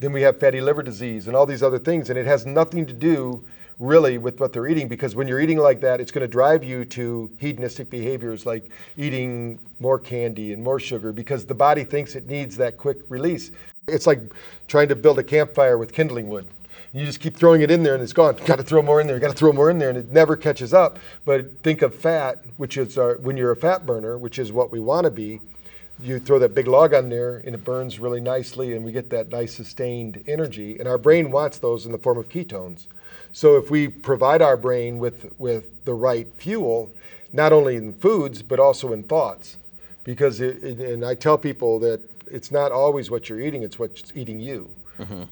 Then 0.00 0.12
we 0.12 0.22
have 0.22 0.38
fatty 0.38 0.60
liver 0.60 0.82
disease 0.82 1.28
and 1.28 1.36
all 1.36 1.46
these 1.46 1.62
other 1.62 1.78
things, 1.78 2.10
and 2.10 2.18
it 2.18 2.26
has 2.26 2.44
nothing 2.44 2.84
to 2.86 2.92
do 2.92 3.44
really 3.78 4.18
with 4.18 4.40
what 4.40 4.52
they're 4.52 4.66
eating 4.66 4.88
because 4.88 5.14
when 5.14 5.28
you're 5.28 5.40
eating 5.40 5.58
like 5.58 5.80
that, 5.80 6.00
it's 6.00 6.10
going 6.10 6.22
to 6.22 6.28
drive 6.28 6.64
you 6.64 6.84
to 6.84 7.30
hedonistic 7.38 7.88
behaviors 7.90 8.44
like 8.44 8.68
eating 8.96 9.58
more 9.78 10.00
candy 10.00 10.52
and 10.52 10.62
more 10.62 10.80
sugar 10.80 11.12
because 11.12 11.44
the 11.44 11.54
body 11.54 11.84
thinks 11.84 12.16
it 12.16 12.26
needs 12.26 12.56
that 12.56 12.76
quick 12.76 12.98
release. 13.08 13.52
It's 13.88 14.06
like 14.06 14.20
trying 14.66 14.88
to 14.88 14.96
build 14.96 15.18
a 15.18 15.22
campfire 15.22 15.78
with 15.78 15.92
kindling 15.92 16.28
wood. 16.28 16.46
You 16.92 17.04
just 17.04 17.20
keep 17.20 17.36
throwing 17.36 17.60
it 17.60 17.70
in 17.70 17.82
there 17.82 17.94
and 17.94 18.02
it's 18.02 18.12
gone. 18.14 18.36
Got 18.46 18.56
to 18.56 18.62
throw 18.62 18.80
more 18.80 19.00
in 19.00 19.06
there. 19.06 19.18
Got 19.18 19.28
to 19.28 19.36
throw 19.36 19.52
more 19.52 19.70
in 19.70 19.78
there, 19.78 19.90
and 19.90 19.98
it 19.98 20.10
never 20.10 20.36
catches 20.36 20.72
up. 20.72 20.98
But 21.26 21.58
think 21.62 21.82
of 21.82 21.94
fat, 21.94 22.42
which 22.56 22.76
is 22.78 22.96
our, 22.96 23.16
when 23.16 23.36
you're 23.36 23.50
a 23.50 23.56
fat 23.56 23.84
burner, 23.84 24.16
which 24.16 24.38
is 24.38 24.52
what 24.52 24.72
we 24.72 24.80
want 24.80 25.04
to 25.04 25.10
be. 25.10 25.40
You 26.00 26.18
throw 26.20 26.38
that 26.38 26.54
big 26.54 26.66
log 26.68 26.94
on 26.94 27.08
there, 27.08 27.38
and 27.38 27.54
it 27.54 27.64
burns 27.64 27.98
really 27.98 28.20
nicely, 28.20 28.74
and 28.74 28.84
we 28.84 28.92
get 28.92 29.10
that 29.10 29.30
nice 29.30 29.52
sustained 29.52 30.22
energy. 30.28 30.78
And 30.78 30.86
our 30.88 30.96
brain 30.96 31.30
wants 31.32 31.58
those 31.58 31.84
in 31.86 31.92
the 31.92 31.98
form 31.98 32.18
of 32.18 32.28
ketones. 32.28 32.84
So 33.32 33.56
if 33.56 33.70
we 33.70 33.88
provide 33.88 34.40
our 34.40 34.56
brain 34.56 34.98
with 34.98 35.32
with 35.38 35.84
the 35.84 35.94
right 35.94 36.26
fuel, 36.36 36.90
not 37.32 37.52
only 37.52 37.76
in 37.76 37.92
foods 37.92 38.42
but 38.42 38.58
also 38.60 38.92
in 38.92 39.02
thoughts, 39.02 39.56
because 40.04 40.40
it, 40.40 40.62
it- 40.64 40.80
and 40.80 41.04
I 41.04 41.14
tell 41.14 41.36
people 41.36 41.78
that 41.80 42.00
it's 42.30 42.50
not 42.50 42.72
always 42.72 43.10
what 43.10 43.28
you're 43.28 43.40
eating; 43.40 43.62
it's 43.62 43.78
what's 43.78 44.12
eating 44.14 44.40
you. 44.40 44.70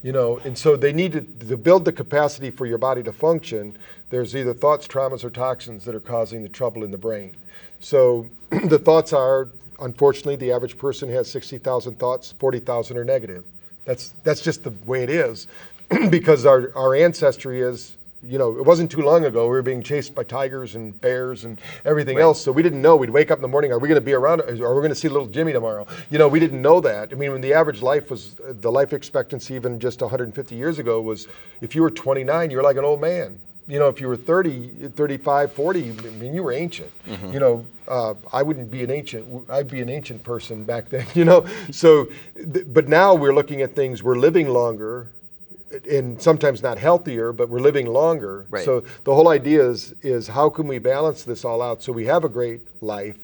You 0.03 0.13
know, 0.13 0.39
and 0.39 0.57
so 0.57 0.77
they 0.77 0.93
need 0.93 1.13
to, 1.13 1.21
to 1.49 1.57
build 1.57 1.85
the 1.85 1.93
capacity 1.93 2.51
for 2.51 2.67
your 2.67 2.79
body 2.79 3.03
to 3.03 3.13
function. 3.13 3.77
There's 4.11 4.37
either 4.37 4.55
thoughts, 4.55 4.87
traumas, 4.87 5.25
or 5.25 5.31
toxins 5.31 5.85
that 5.87 5.95
are 5.95 6.01
causing 6.01 6.43
the 6.43 6.49
trouble 6.49 6.85
in 6.85 6.93
the 6.93 6.99
brain. 6.99 7.35
So 7.81 8.29
the 8.51 8.79
thoughts 8.79 9.13
are, 9.13 9.49
unfortunately, 9.81 10.37
the 10.37 10.53
average 10.53 10.79
person 10.79 11.09
has 11.11 11.29
60,000 11.31 11.99
thoughts, 11.99 12.33
40,000 12.39 12.97
are 12.97 13.05
negative. 13.05 13.45
That's 13.85 14.13
that's 14.25 14.41
just 14.41 14.65
the 14.65 14.73
way 14.85 15.03
it 15.03 15.11
is, 15.11 15.47
because 16.11 16.47
our 16.47 16.73
our 16.77 16.95
ancestry 16.95 17.61
is. 17.61 17.93
You 18.27 18.39
know, 18.39 18.57
it 18.59 18.65
wasn't 18.65 18.91
too 18.91 19.03
long 19.03 19.25
ago 19.25 19.45
we 19.45 19.51
were 19.51 19.63
being 19.63 19.83
chased 19.83 20.15
by 20.15 20.25
tigers 20.25 20.75
and 20.75 20.99
bears 21.01 21.45
and 21.45 21.61
everything 21.85 22.19
else. 22.19 22.41
So 22.43 22.51
we 22.53 22.63
didn't 22.63 22.83
know. 22.83 22.97
We'd 22.97 23.11
wake 23.11 23.31
up 23.31 23.39
in 23.39 23.43
the 23.43 23.49
morning. 23.49 23.73
Are 23.73 23.79
we 23.79 23.89
going 23.89 24.01
to 24.01 24.05
be 24.05 24.15
around? 24.15 24.41
Are 24.43 24.53
we 24.53 24.59
going 24.59 24.89
to 24.89 24.95
see 24.95 25.09
little 25.09 25.29
Jimmy 25.29 25.53
tomorrow? 25.53 25.87
You 26.11 26.19
know, 26.19 26.29
we 26.29 26.41
didn't 26.41 26.61
know 26.61 26.81
that. 26.81 27.13
I 27.13 27.15
mean, 27.15 27.33
when 27.33 27.41
the 27.41 27.55
average 27.55 27.83
life 27.83 28.11
was 28.11 28.35
the 28.35 28.71
life 28.71 28.93
expectancy 28.93 29.55
even 29.55 29.79
just 29.79 30.01
150 30.01 30.55
years 30.55 30.79
ago 30.79 31.01
was, 31.01 31.29
if 31.61 31.75
you 31.75 31.83
were 31.83 31.91
29, 31.91 32.51
you 32.51 32.57
were 32.57 32.63
like 32.63 32.77
an 32.77 32.85
old 32.85 33.01
man. 33.01 33.39
You 33.69 33.81
know, 33.81 33.89
if 33.89 34.01
you 34.01 34.07
were 34.07 34.17
30, 34.17 34.91
35, 34.95 35.53
40, 35.53 35.91
I 35.91 35.93
mean, 36.21 36.35
you 36.35 36.45
were 36.45 36.53
ancient. 36.53 36.91
You 37.33 37.41
know, 37.41 37.67
uh, 37.89 38.15
I 38.33 38.43
wouldn't 38.43 38.71
be 38.71 38.85
an 38.85 38.91
ancient. 38.93 39.27
I'd 39.51 39.69
be 39.69 39.81
an 39.81 39.89
ancient 39.89 40.23
person 40.23 40.63
back 40.65 40.89
then. 40.89 41.05
You 41.17 41.25
know, 41.25 41.47
so, 41.73 42.07
th- 42.37 42.67
but 42.69 42.89
now 42.89 43.15
we're 43.15 43.35
looking 43.35 43.63
at 43.63 43.75
things. 43.75 44.03
We're 44.05 44.19
living 44.19 44.49
longer, 44.49 45.09
and 45.85 46.21
sometimes 46.21 46.63
not 46.63 46.79
healthier, 46.79 47.33
but 47.33 47.49
we're 47.49 47.61
living 47.61 47.87
longer. 47.87 48.47
Right. 48.49 48.65
So 48.65 48.85
the 49.05 49.15
whole 49.15 49.29
idea 49.29 49.69
is 49.69 49.95
is 50.03 50.29
how 50.29 50.49
can 50.49 50.67
we 50.69 50.79
balance 50.79 51.25
this 51.25 51.45
all 51.45 51.61
out 51.61 51.83
so 51.83 51.93
we 51.93 52.07
have 52.07 52.25
a 52.25 52.29
great 52.29 52.63
life, 52.83 53.19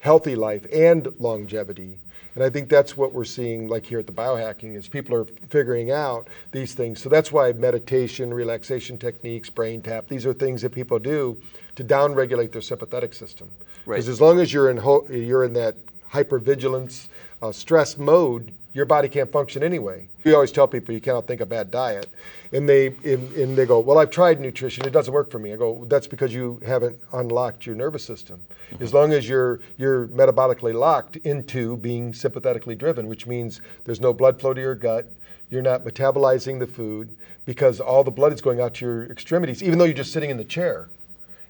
healthy 0.00 0.36
life, 0.36 0.66
and 0.72 1.08
longevity. 1.18 1.98
And 2.34 2.44
I 2.44 2.50
think 2.50 2.68
that's 2.68 2.96
what 2.96 3.12
we're 3.12 3.24
seeing, 3.24 3.66
like 3.66 3.84
here 3.84 3.98
at 3.98 4.06
the 4.06 4.12
biohacking, 4.12 4.76
is 4.76 4.86
people 4.86 5.12
are 5.16 5.24
figuring 5.50 5.90
out 5.90 6.28
these 6.52 6.72
things. 6.72 7.02
So 7.02 7.08
that's 7.08 7.32
why 7.32 7.52
meditation, 7.52 8.32
relaxation 8.32 8.96
techniques, 8.96 9.50
brain 9.50 9.82
tap, 9.82 10.06
these 10.06 10.24
are 10.24 10.32
things 10.32 10.62
that 10.62 10.70
people 10.70 11.00
do 11.00 11.36
to 11.74 11.82
downregulate 11.82 12.52
their 12.52 12.62
sympathetic 12.62 13.12
system. 13.12 13.50
Right. 13.86 13.96
Because 13.96 14.08
as 14.08 14.20
long 14.20 14.38
as 14.38 14.52
you're 14.52 14.70
in 14.70 14.76
ho- 14.76 15.06
you're 15.10 15.42
in 15.42 15.52
that 15.54 15.74
hypervigilance, 16.12 17.08
uh, 17.42 17.50
stress 17.50 17.98
mode, 17.98 18.52
your 18.72 18.84
body 18.84 19.08
can't 19.08 19.30
function 19.30 19.62
anyway. 19.62 20.08
We 20.24 20.34
always 20.34 20.52
tell 20.52 20.68
people 20.68 20.94
you 20.94 21.00
cannot 21.00 21.26
think 21.26 21.40
a 21.40 21.46
bad 21.46 21.70
diet, 21.70 22.08
and 22.52 22.68
they 22.68 22.88
and, 23.04 23.32
and 23.32 23.56
they 23.56 23.66
go, 23.66 23.80
"Well, 23.80 23.98
I've 23.98 24.10
tried 24.10 24.40
nutrition; 24.40 24.86
it 24.86 24.90
doesn't 24.90 25.12
work 25.12 25.30
for 25.30 25.38
me." 25.38 25.52
I 25.52 25.56
go, 25.56 25.84
"That's 25.86 26.06
because 26.06 26.34
you 26.34 26.60
haven't 26.66 26.98
unlocked 27.12 27.66
your 27.66 27.74
nervous 27.74 28.04
system. 28.04 28.40
Mm-hmm. 28.72 28.84
As 28.84 28.92
long 28.92 29.12
as 29.12 29.28
you're 29.28 29.60
you're 29.78 30.08
metabolically 30.08 30.74
locked 30.74 31.16
into 31.16 31.76
being 31.78 32.12
sympathetically 32.12 32.74
driven, 32.74 33.08
which 33.08 33.26
means 33.26 33.60
there's 33.84 34.00
no 34.00 34.12
blood 34.12 34.40
flow 34.40 34.52
to 34.52 34.60
your 34.60 34.74
gut, 34.74 35.06
you're 35.50 35.62
not 35.62 35.84
metabolizing 35.84 36.58
the 36.58 36.66
food 36.66 37.14
because 37.46 37.80
all 37.80 38.04
the 38.04 38.10
blood 38.10 38.32
is 38.32 38.42
going 38.42 38.60
out 38.60 38.74
to 38.74 38.84
your 38.84 39.04
extremities, 39.06 39.62
even 39.62 39.78
though 39.78 39.84
you're 39.84 39.94
just 39.94 40.12
sitting 40.12 40.30
in 40.30 40.36
the 40.36 40.44
chair." 40.44 40.88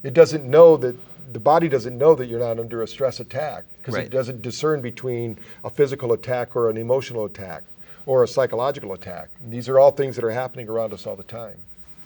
It 0.04 0.14
doesn't 0.14 0.44
know 0.44 0.76
that 0.76 0.94
the 1.32 1.40
body 1.40 1.68
doesn't 1.68 1.96
know 1.96 2.14
that 2.14 2.26
you're 2.26 2.40
not 2.40 2.58
under 2.58 2.82
a 2.82 2.88
stress 2.88 3.20
attack 3.20 3.64
because 3.78 3.94
Right. 3.94 4.04
it 4.04 4.10
doesn't 4.10 4.42
discern 4.42 4.80
between 4.80 5.38
a 5.64 5.70
physical 5.70 6.12
attack 6.12 6.56
or 6.56 6.70
an 6.70 6.76
emotional 6.76 7.24
attack 7.24 7.62
or 8.06 8.22
a 8.22 8.28
psychological 8.28 8.92
attack. 8.92 9.28
These 9.48 9.68
are 9.68 9.78
all 9.78 9.90
things 9.90 10.16
that 10.16 10.24
are 10.24 10.30
happening 10.30 10.68
around 10.68 10.92
us 10.92 11.06
all 11.06 11.16
the 11.16 11.22
time. 11.22 11.56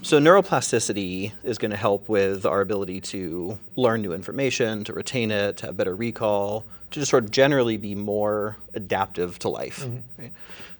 So 0.01 0.19
neuroplasticity 0.19 1.31
is 1.43 1.57
going 1.57 1.71
to 1.71 1.77
help 1.77 2.09
with 2.09 2.45
our 2.45 2.59
ability 2.59 2.99
to 3.01 3.57
learn 3.77 4.01
new 4.01 4.11
information, 4.11 4.83
to 4.83 4.93
retain 4.93 5.31
it, 5.31 5.57
to 5.57 5.67
have 5.67 5.77
better 5.77 5.95
recall, 5.95 6.65
to 6.91 6.99
just 6.99 7.09
sort 7.09 7.23
of 7.23 7.31
generally 7.31 7.77
be 7.77 7.95
more 7.95 8.57
adaptive 8.73 9.39
to 9.39 9.49
life. 9.49 9.79
Mm-hmm. 9.79 10.21
right? 10.21 10.31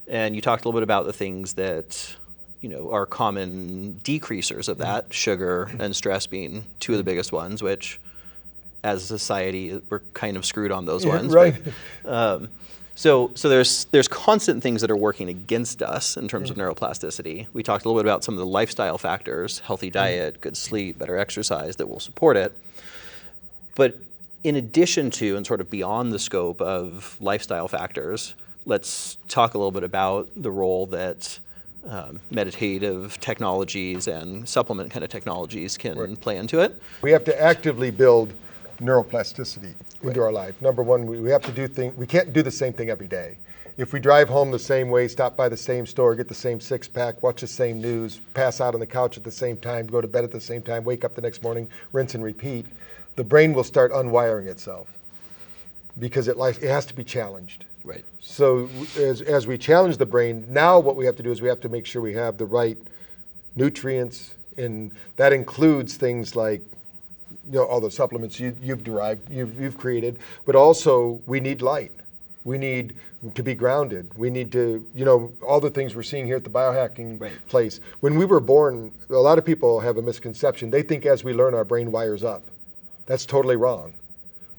And 0.09 0.35
you 0.35 0.41
talked 0.41 0.65
a 0.65 0.67
little 0.67 0.77
bit 0.77 0.83
about 0.83 1.05
the 1.05 1.13
things 1.13 1.53
that 1.53 2.15
you 2.59 2.67
know 2.67 2.91
are 2.91 3.05
common 3.05 4.01
decreasers 4.03 4.67
of 4.67 4.77
mm-hmm. 4.77 4.83
that, 4.83 5.13
sugar 5.13 5.71
and 5.79 5.95
stress 5.95 6.27
being 6.27 6.65
two 6.81 6.91
of 6.91 6.97
the 6.97 7.03
mm-hmm. 7.03 7.11
biggest 7.11 7.31
ones, 7.31 7.63
which 7.63 8.01
as 8.83 9.03
a 9.03 9.07
society 9.07 9.81
we're 9.89 9.99
kind 10.13 10.37
of 10.37 10.45
screwed 10.45 10.71
on 10.71 10.85
those 10.85 11.05
Yeah, 11.05 11.15
ones. 11.15 11.33
right. 11.33 11.55
But, 12.03 12.11
um, 12.13 12.49
So, 12.95 13.31
so 13.33 13.49
there's 13.49 13.85
there's 13.85 14.07
constant 14.07 14.61
things 14.61 14.81
that 14.81 14.91
are 14.91 14.95
working 14.95 15.27
against 15.27 15.81
us 15.81 16.15
in 16.15 16.27
terms 16.27 16.51
of 16.51 16.57
neuroplasticity. 16.57 17.47
We 17.51 17.63
talked 17.63 17.85
a 17.85 17.89
little 17.89 17.99
bit 17.99 18.05
about 18.07 18.23
some 18.23 18.35
of 18.35 18.39
the 18.39 18.45
lifestyle 18.45 18.99
factors: 18.99 19.59
healthy 19.59 19.89
diet, 19.89 20.41
good 20.41 20.55
sleep, 20.55 20.99
better 20.99 21.17
exercise 21.17 21.77
that 21.77 21.87
will 21.89 21.99
support 21.99 22.37
it. 22.37 22.51
But 23.73 23.97
in 24.43 24.55
addition 24.55 25.09
to 25.11 25.35
and 25.37 25.47
sort 25.47 25.59
of 25.59 25.71
beyond 25.71 26.13
the 26.13 26.19
scope 26.19 26.61
of 26.61 27.17
lifestyle 27.19 27.67
factors, 27.67 28.35
let's 28.67 29.17
talk 29.27 29.55
a 29.55 29.57
little 29.57 29.71
bit 29.71 29.83
about 29.83 30.29
the 30.35 30.51
role 30.51 30.85
that 30.87 31.39
um, 31.89 32.19
meditative 32.29 33.19
technologies 33.19 34.07
and 34.07 34.47
supplement 34.47 34.91
kind 34.91 35.03
of 35.03 35.09
technologies 35.09 35.77
can 35.79 36.15
play 36.17 36.37
into 36.37 36.59
it. 36.59 36.79
We 37.01 37.11
have 37.11 37.23
to 37.25 37.41
actively 37.41 37.89
build 37.89 38.33
neuroplasticity 38.83 39.73
into 40.03 40.21
our 40.21 40.31
life. 40.31 40.61
Number 40.61 40.83
one, 40.83 41.05
we, 41.05 41.19
we 41.19 41.29
have 41.29 41.43
to 41.43 41.51
do 41.51 41.67
things, 41.67 41.95
we 41.97 42.05
can't 42.05 42.33
do 42.33 42.41
the 42.41 42.51
same 42.51 42.73
thing 42.73 42.89
every 42.89 43.07
day. 43.07 43.37
If 43.75 43.91
we 43.91 43.99
drive 43.99 44.29
home 44.29 44.51
the 44.51 44.59
same 44.59 44.89
way, 44.89 45.07
stop 45.07 45.35
by 45.35 45.49
the 45.49 45.57
same 45.57 45.87
store, 45.87 46.13
get 46.13 46.27
the 46.27 46.35
same 46.35 46.59
six 46.59 46.87
pack, 46.87 47.23
watch 47.23 47.41
the 47.41 47.47
same 47.47 47.81
news, 47.81 48.19
pass 48.35 48.61
out 48.61 48.75
on 48.75 48.79
the 48.79 48.85
couch 48.85 49.17
at 49.17 49.23
the 49.23 49.31
same 49.31 49.57
time, 49.57 49.87
go 49.87 49.99
to 49.99 50.07
bed 50.07 50.23
at 50.23 50.31
the 50.31 50.41
same 50.41 50.61
time, 50.61 50.83
wake 50.83 51.03
up 51.03 51.15
the 51.15 51.21
next 51.21 51.41
morning, 51.41 51.67
rinse 51.91 52.13
and 52.13 52.23
repeat, 52.23 52.67
the 53.15 53.23
brain 53.23 53.53
will 53.53 53.63
start 53.63 53.91
unwiring 53.91 54.47
itself 54.47 54.87
because 55.99 56.27
it, 56.27 56.37
life, 56.37 56.61
it 56.61 56.69
has 56.69 56.85
to 56.85 56.93
be 56.93 57.03
challenged. 57.03 57.65
Right. 57.83 58.05
So 58.19 58.69
as, 58.97 59.21
as 59.21 59.47
we 59.47 59.57
challenge 59.57 59.97
the 59.97 60.05
brain, 60.05 60.45
now 60.49 60.79
what 60.79 60.95
we 60.95 61.05
have 61.05 61.15
to 61.17 61.23
do 61.23 61.31
is 61.31 61.41
we 61.41 61.49
have 61.49 61.61
to 61.61 61.69
make 61.69 61.85
sure 61.85 62.01
we 62.01 62.13
have 62.13 62.37
the 62.37 62.45
right 62.45 62.77
nutrients, 63.55 64.35
and 64.57 64.91
that 65.17 65.33
includes 65.33 65.97
things 65.97 66.35
like 66.35 66.61
you 67.47 67.53
know 67.59 67.63
all 67.65 67.81
the 67.81 67.91
supplements 67.91 68.39
you, 68.39 68.55
you've 68.61 68.83
derived, 68.83 69.29
you've, 69.29 69.59
you've 69.59 69.77
created, 69.77 70.19
but 70.45 70.55
also 70.55 71.21
we 71.25 71.39
need 71.39 71.61
light. 71.61 71.91
We 72.45 72.57
need 72.57 72.95
to 73.35 73.43
be 73.43 73.53
grounded. 73.53 74.09
We 74.17 74.29
need 74.29 74.51
to, 74.51 74.85
you 74.93 75.05
know, 75.05 75.31
all 75.41 75.61
the 75.61 75.69
things 75.69 75.95
we're 75.95 76.03
seeing 76.03 76.25
here 76.25 76.35
at 76.35 76.43
the 76.43 76.49
biohacking 76.49 77.19
Right. 77.21 77.31
place. 77.47 77.79
When 78.01 78.15
we 78.17 78.25
were 78.25 78.41
born, 78.41 78.91
a 79.09 79.13
lot 79.13 79.37
of 79.37 79.45
people 79.45 79.79
have 79.79 79.95
a 79.97 80.01
misconception. 80.01 80.69
They 80.69 80.81
think 80.83 81.05
as 81.05 81.23
we 81.23 81.31
learn, 81.31 81.53
our 81.53 81.63
brain 81.63 81.89
wires 81.91 82.23
up. 82.25 82.43
That's 83.05 83.25
totally 83.25 83.55
wrong. 83.55 83.93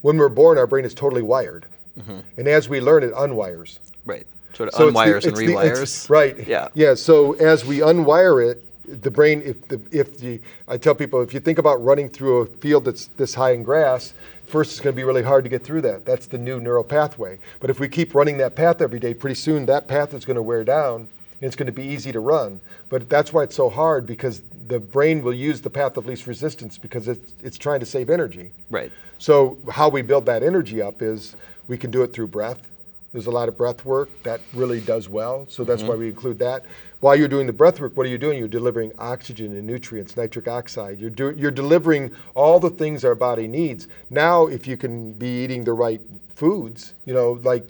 When 0.01 0.17
we're 0.17 0.31
born, 0.31 0.57
our 0.57 0.67
brain 0.67 0.87
is 0.87 0.95
totally 0.95 1.21
wired. 1.21 1.67
Mm-hmm. 2.01 2.21
And 2.39 2.49
as 2.49 2.69
we 2.71 2.81
learn, 2.81 3.03
it 3.03 3.13
unwires. 3.13 3.79
Right. 4.07 4.27
Sort 4.55 4.71
of 4.71 4.75
So 4.77 4.89
it's 4.89 4.95
the- 4.95 4.99
unwires 4.99 5.15
and 5.25 5.27
it's 5.27 5.39
the- 5.41 5.47
rewires. 5.47 6.09
right. 6.11 6.49
Yeah. 6.49 6.69
Yeah. 6.73 6.95
So 6.95 7.35
as 7.35 7.67
we 7.67 7.79
unwire 7.81 8.51
it, 8.51 8.63
the 8.87 9.11
brain, 9.11 9.43
if 9.45 9.67
the, 9.69 9.81
if 9.91 10.19
the, 10.19 10.41
I 10.69 10.77
tell 10.77 10.95
people, 10.95 11.23
if 11.23 11.33
you 11.33 11.41
think 11.41 11.59
about 11.59 11.83
running 11.83 12.09
through 12.09 12.39
a 12.39 12.47
field 12.47 12.85
that's 12.85 13.07
this 13.17 13.35
high 13.35 13.53
in 13.53 13.63
grass, 13.63 14.13
first 14.47 14.73
it's 14.73 14.81
going 14.81 14.95
to 14.95 14.97
be 14.97 15.05
really 15.05 15.23
hard 15.23 15.45
to 15.45 15.51
get 15.51 15.65
through 15.65 15.83
that. 15.83 16.05
That's 16.05 16.27
the 16.27 16.39
new 16.39 16.61
neural 16.61 16.85
pathway. 16.85 17.39
But 17.61 17.71
if 17.71 17.81
we 17.81 17.89
keep 17.89 18.15
running 18.15 18.39
that 18.39 18.57
path 18.57 18.81
every 18.81 18.99
day, 18.99 19.15
pretty 19.15 19.37
soon 19.37 19.67
that 19.67 19.89
path 19.89 20.15
is 20.15 20.25
going 20.25 20.37
to 20.37 20.43
wear 20.43 20.65
down 20.65 21.09
and 21.41 21.43
it's 21.43 21.57
going 21.57 21.67
to 21.67 21.73
be 21.73 21.85
easy 21.85 22.13
to 22.13 22.21
run. 22.21 22.61
But 22.89 23.09
that's 23.09 23.33
why 23.33 23.43
it's 23.45 23.57
so 23.57 23.71
hard 23.71 24.07
because 24.07 24.43
the 24.69 24.81
brain 24.81 25.23
will 25.23 25.35
use 25.35 25.61
the 25.61 25.71
path 25.71 25.97
of 25.97 26.07
least 26.07 26.27
resistance 26.27 26.79
because 26.79 27.09
it's, 27.09 27.33
it's 27.43 27.59
trying 27.59 27.81
to 27.81 27.87
save 27.87 28.11
energy. 28.11 28.51
Right. 28.71 28.93
So 29.19 29.59
how 29.71 29.89
we 29.89 30.03
build 30.03 30.27
that 30.27 30.43
energy 30.43 30.83
up 30.83 31.03
is 31.03 31.37
we 31.69 31.79
can 31.79 31.91
do 31.91 32.03
it 32.03 32.13
through 32.13 32.29
breath. 32.29 32.69
There's 33.13 33.27
a 33.27 33.31
lot 33.31 33.49
of 33.49 33.57
breath 33.57 33.85
work 33.85 34.11
that 34.25 34.41
really 34.53 34.81
does 34.81 35.09
well. 35.09 35.47
So 35.49 35.65
that's 35.65 35.83
mm-hmm. 35.83 35.91
why 35.91 35.97
we 35.97 36.09
include 36.09 36.39
that. 36.41 36.65
While 37.05 37.17
you're 37.17 37.29
doing 37.29 37.47
the 37.47 37.53
breath 37.53 37.81
work, 37.81 37.99
what 37.99 38.07
are 38.07 38.09
you 38.09 38.17
doing? 38.17 38.39
You're 38.39 38.49
delivering 38.49 38.91
oxygen 38.99 39.55
and 39.55 39.67
nutrients, 39.67 40.17
nitric 40.17 40.49
oxide. 40.49 40.99
You're, 40.99 41.11
do, 41.11 41.35
you're 41.37 41.51
delivering 41.51 42.11
all 42.35 42.59
the 42.59 42.71
things 42.71 43.05
our 43.05 43.15
body 43.15 43.47
needs. 43.47 43.89
Now, 44.09 44.47
if 44.47 44.67
you 44.67 44.79
can 44.79 45.13
be 45.13 45.45
eating 45.45 45.65
the 45.65 45.75
right 45.75 46.01
foods, 46.35 46.95
you 47.05 47.13
know, 47.13 47.33
like 47.43 47.67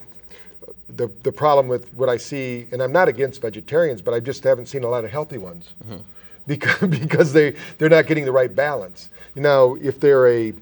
the, 0.88 1.08
the 1.24 1.32
problem 1.32 1.66
with 1.66 1.92
what 1.94 2.08
I 2.08 2.16
see, 2.16 2.68
and 2.70 2.80
I'm 2.80 2.92
not 2.92 3.08
against 3.08 3.42
vegetarians, 3.42 4.00
but 4.00 4.14
I 4.14 4.20
just 4.20 4.44
haven't 4.44 4.66
seen 4.66 4.84
a 4.84 4.88
lot 4.88 5.04
of 5.04 5.10
healthy 5.10 5.38
ones 5.38 5.70
mm-hmm. 5.84 6.02
because, 6.46 6.88
because 7.00 7.32
they, 7.32 7.56
they're 7.78 7.88
not 7.88 8.06
getting 8.06 8.26
the 8.26 8.30
right 8.30 8.54
balance. 8.54 9.08
Now, 9.34 9.74
if 9.82 9.98
they're 9.98 10.28
a, 10.28 10.52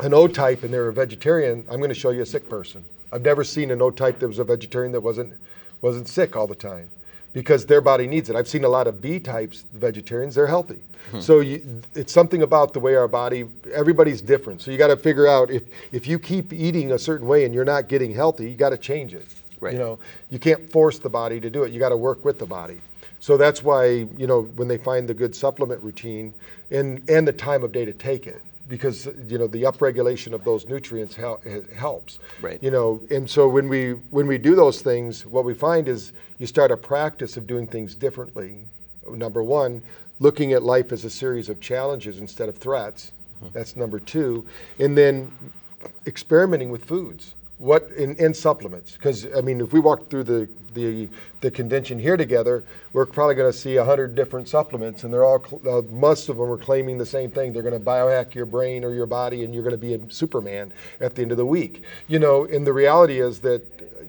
an 0.00 0.12
O 0.12 0.28
type 0.28 0.62
and 0.62 0.70
they're 0.74 0.88
a 0.88 0.92
vegetarian, 0.92 1.64
I'm 1.70 1.78
going 1.78 1.88
to 1.88 1.94
show 1.94 2.10
you 2.10 2.20
a 2.20 2.26
sick 2.26 2.50
person. 2.50 2.84
I've 3.10 3.22
never 3.22 3.44
seen 3.44 3.70
an 3.70 3.80
O 3.80 3.90
type 3.90 4.18
that 4.18 4.28
was 4.28 4.40
a 4.40 4.44
vegetarian 4.44 4.92
that 4.92 5.00
wasn't, 5.00 5.32
wasn't 5.80 6.06
sick 6.06 6.36
all 6.36 6.46
the 6.46 6.54
time 6.54 6.90
because 7.34 7.66
their 7.66 7.82
body 7.82 8.06
needs 8.06 8.30
it. 8.30 8.36
I've 8.36 8.48
seen 8.48 8.64
a 8.64 8.68
lot 8.68 8.86
of 8.86 9.02
B 9.02 9.18
types 9.20 9.66
vegetarians, 9.74 10.36
they're 10.36 10.46
healthy. 10.46 10.78
Hmm. 11.10 11.20
So 11.20 11.40
you, 11.40 11.82
it's 11.94 12.12
something 12.12 12.40
about 12.40 12.72
the 12.72 12.80
way 12.80 12.94
our 12.94 13.08
body, 13.08 13.44
everybody's 13.74 14.22
different. 14.22 14.62
So 14.62 14.70
you 14.70 14.78
got 14.78 14.86
to 14.86 14.96
figure 14.96 15.26
out 15.26 15.50
if, 15.50 15.64
if 15.92 16.06
you 16.06 16.18
keep 16.18 16.52
eating 16.52 16.92
a 16.92 16.98
certain 16.98 17.26
way 17.26 17.44
and 17.44 17.54
you're 17.54 17.66
not 17.66 17.88
getting 17.88 18.14
healthy, 18.14 18.50
you 18.50 18.56
got 18.56 18.70
to 18.70 18.78
change 18.78 19.12
it. 19.12 19.26
Right. 19.60 19.74
You 19.74 19.78
know, 19.78 19.98
you 20.30 20.38
can't 20.38 20.70
force 20.70 20.98
the 20.98 21.10
body 21.10 21.40
to 21.40 21.50
do 21.50 21.64
it. 21.64 21.72
You 21.72 21.78
got 21.78 21.90
to 21.90 21.96
work 21.96 22.24
with 22.24 22.38
the 22.38 22.46
body. 22.46 22.78
So 23.20 23.36
that's 23.36 23.62
why, 23.62 24.06
you 24.16 24.26
know, 24.26 24.42
when 24.56 24.68
they 24.68 24.78
find 24.78 25.08
the 25.08 25.14
good 25.14 25.34
supplement 25.34 25.82
routine 25.82 26.32
and, 26.70 27.02
and 27.08 27.26
the 27.26 27.32
time 27.32 27.64
of 27.64 27.72
day 27.72 27.84
to 27.84 27.92
take 27.92 28.26
it, 28.26 28.42
because, 28.68 29.06
you 29.28 29.38
know, 29.38 29.46
the 29.46 29.62
upregulation 29.62 30.32
of 30.32 30.44
those 30.44 30.66
nutrients 30.68 31.14
hel- 31.14 31.40
helps. 31.74 32.18
Right. 32.40 32.62
You 32.62 32.70
know, 32.70 33.00
and 33.10 33.28
so 33.28 33.48
when 33.48 33.68
we, 33.68 33.92
when 34.10 34.26
we 34.26 34.38
do 34.38 34.54
those 34.54 34.80
things, 34.82 35.26
what 35.26 35.44
we 35.44 35.54
find 35.54 35.88
is 35.88 36.12
you 36.38 36.46
start 36.46 36.70
a 36.70 36.76
practice 36.76 37.36
of 37.36 37.46
doing 37.46 37.66
things 37.66 37.94
differently. 37.94 38.60
Number 39.08 39.42
one, 39.42 39.82
looking 40.20 40.52
at 40.52 40.62
life 40.62 40.92
as 40.92 41.04
a 41.04 41.10
series 41.10 41.48
of 41.48 41.60
challenges 41.60 42.18
instead 42.20 42.48
of 42.48 42.56
threats. 42.56 43.12
Mm-hmm. 43.36 43.52
That's 43.52 43.76
number 43.76 43.98
two. 43.98 44.46
And 44.78 44.96
then 44.96 45.30
experimenting 46.06 46.70
with 46.70 46.84
foods 46.84 47.34
what 47.58 47.88
in, 47.96 48.16
in 48.16 48.34
supplements 48.34 48.94
because 48.94 49.26
i 49.36 49.40
mean 49.40 49.60
if 49.60 49.72
we 49.72 49.80
walk 49.80 50.08
through 50.08 50.24
the 50.24 50.48
the, 50.74 51.08
the 51.40 51.50
convention 51.50 51.98
here 51.98 52.16
together 52.16 52.64
we're 52.92 53.06
probably 53.06 53.34
going 53.34 53.50
to 53.50 53.56
see 53.56 53.76
100 53.76 54.14
different 54.14 54.48
supplements 54.48 55.04
and 55.04 55.12
they're 55.12 55.24
all 55.24 55.42
cl- 55.42 55.78
uh, 55.78 55.82
most 55.92 56.28
of 56.28 56.36
them 56.36 56.50
are 56.50 56.56
claiming 56.58 56.98
the 56.98 57.06
same 57.06 57.30
thing 57.30 57.52
they're 57.52 57.62
going 57.62 57.78
to 57.78 57.84
biohack 57.84 58.34
your 58.34 58.46
brain 58.46 58.84
or 58.84 58.92
your 58.92 59.06
body 59.06 59.44
and 59.44 59.54
you're 59.54 59.62
going 59.62 59.74
to 59.74 59.78
be 59.78 59.94
a 59.94 60.00
superman 60.10 60.72
at 61.00 61.14
the 61.14 61.22
end 61.22 61.30
of 61.30 61.36
the 61.38 61.46
week 61.46 61.82
you 62.08 62.18
know 62.18 62.44
and 62.44 62.66
the 62.66 62.72
reality 62.72 63.20
is 63.20 63.40
that 63.40 63.62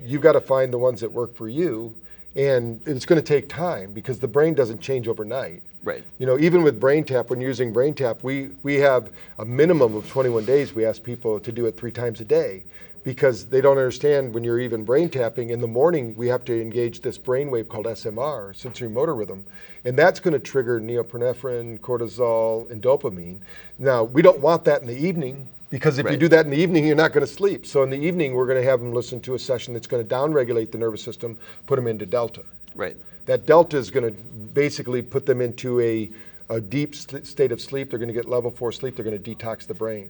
you've 0.04 0.22
got 0.22 0.34
to 0.34 0.42
find 0.42 0.74
the 0.74 0.78
ones 0.78 1.02
that 1.02 1.12
work 1.12 1.36
for 1.36 1.48
you 1.48 1.94
and 2.36 2.82
it's 2.86 3.06
going 3.06 3.22
to 3.22 3.26
take 3.26 3.48
time 3.48 3.94
because 3.94 4.20
the 4.20 4.28
brain 4.28 4.54
doesn't 4.54 4.82
change 4.82 5.08
overnight 5.08 5.62
Right. 5.84 6.04
you 6.18 6.26
know, 6.26 6.40
even 6.40 6.64
with 6.64 6.82
BrainTap, 6.82 7.30
when 7.30 7.40
you're 7.40 7.52
using 7.52 7.72
BrainTap, 7.72 8.24
we, 8.24 8.50
we 8.64 8.78
have 8.78 9.12
a 9.38 9.46
minimum 9.46 9.96
of 9.96 10.10
21 10.10 10.44
days. 10.44 10.74
We 10.74 10.84
ask 10.84 11.04
people 11.04 11.40
to 11.40 11.52
do 11.52 11.68
it 11.68 11.78
three 11.78 11.92
times 11.92 12.20
a 12.22 12.26
day 12.26 12.64
because 13.06 13.46
they 13.46 13.62
don't 13.62 13.78
understand 13.78 14.34
when 14.34 14.44
you're 14.44 14.60
even 14.60 14.84
brain 14.84 15.08
tapping. 15.10 15.52
In 15.52 15.62
the 15.62 15.68
morning, 15.68 16.16
we 16.18 16.28
have 16.28 16.44
to 16.46 16.60
engage 16.60 17.02
this 17.02 17.18
brain 17.20 17.52
wave 17.52 17.70
called 17.70 17.86
SMR, 17.86 18.54
sensory 18.56 18.90
motor 18.90 19.14
rhythm, 19.14 19.46
and 19.86 19.96
that's 19.98 20.20
going 20.20 20.34
to 20.34 20.40
trigger 20.40 20.82
norepinephrine, 20.82 21.80
cortisol, 21.80 22.70
and 22.72 22.82
dopamine. 22.82 23.38
Now, 23.78 24.04
we 24.04 24.24
don't 24.24 24.40
want 24.40 24.66
that 24.66 24.82
in 24.82 24.88
the 24.88 24.98
evening 24.98 25.48
because 25.70 26.00
if 26.00 26.10
you 26.10 26.18
do 26.18 26.28
that 26.30 26.46
in 26.46 26.52
the 26.52 26.58
evening, 26.58 26.86
you're 26.88 26.96
not 26.96 27.14
going 27.14 27.26
to 27.26 27.32
sleep. 27.32 27.66
So 27.68 27.84
in 27.84 27.92
the 27.92 27.98
evening, 27.98 28.34
we're 28.34 28.48
going 28.48 28.62
to 28.62 28.68
have 28.68 28.80
them 28.80 28.92
listen 28.92 29.20
to 29.22 29.36
a 29.36 29.40
session 29.40 29.74
that's 29.74 29.88
going 29.88 30.06
to 30.06 30.16
downregulate 30.16 30.72
the 30.72 30.78
nervous 30.80 31.04
system, 31.04 31.38
put 31.68 31.76
them 31.76 31.88
into 31.88 32.06
delta 32.06 32.42
Right. 32.76 32.98
that 33.28 33.46
delta 33.46 33.78
is 33.78 33.90
going 33.92 34.12
to 34.12 34.20
basically 34.54 35.02
put 35.04 35.26
them 35.28 35.42
into 35.42 35.80
a, 35.80 36.10
a 36.50 36.60
deep 36.60 36.96
st- 36.96 37.28
state 37.28 37.52
of 37.52 37.62
sleep. 37.62 37.90
They're 37.92 38.00
going 38.00 38.08
to 38.10 38.14
get 38.14 38.28
level 38.28 38.50
four 38.52 38.72
sleep. 38.72 38.96
They're 38.96 39.06
going 39.06 39.22
to 39.22 39.36
detox 39.36 39.68
the 39.68 39.74
brain. 39.76 40.10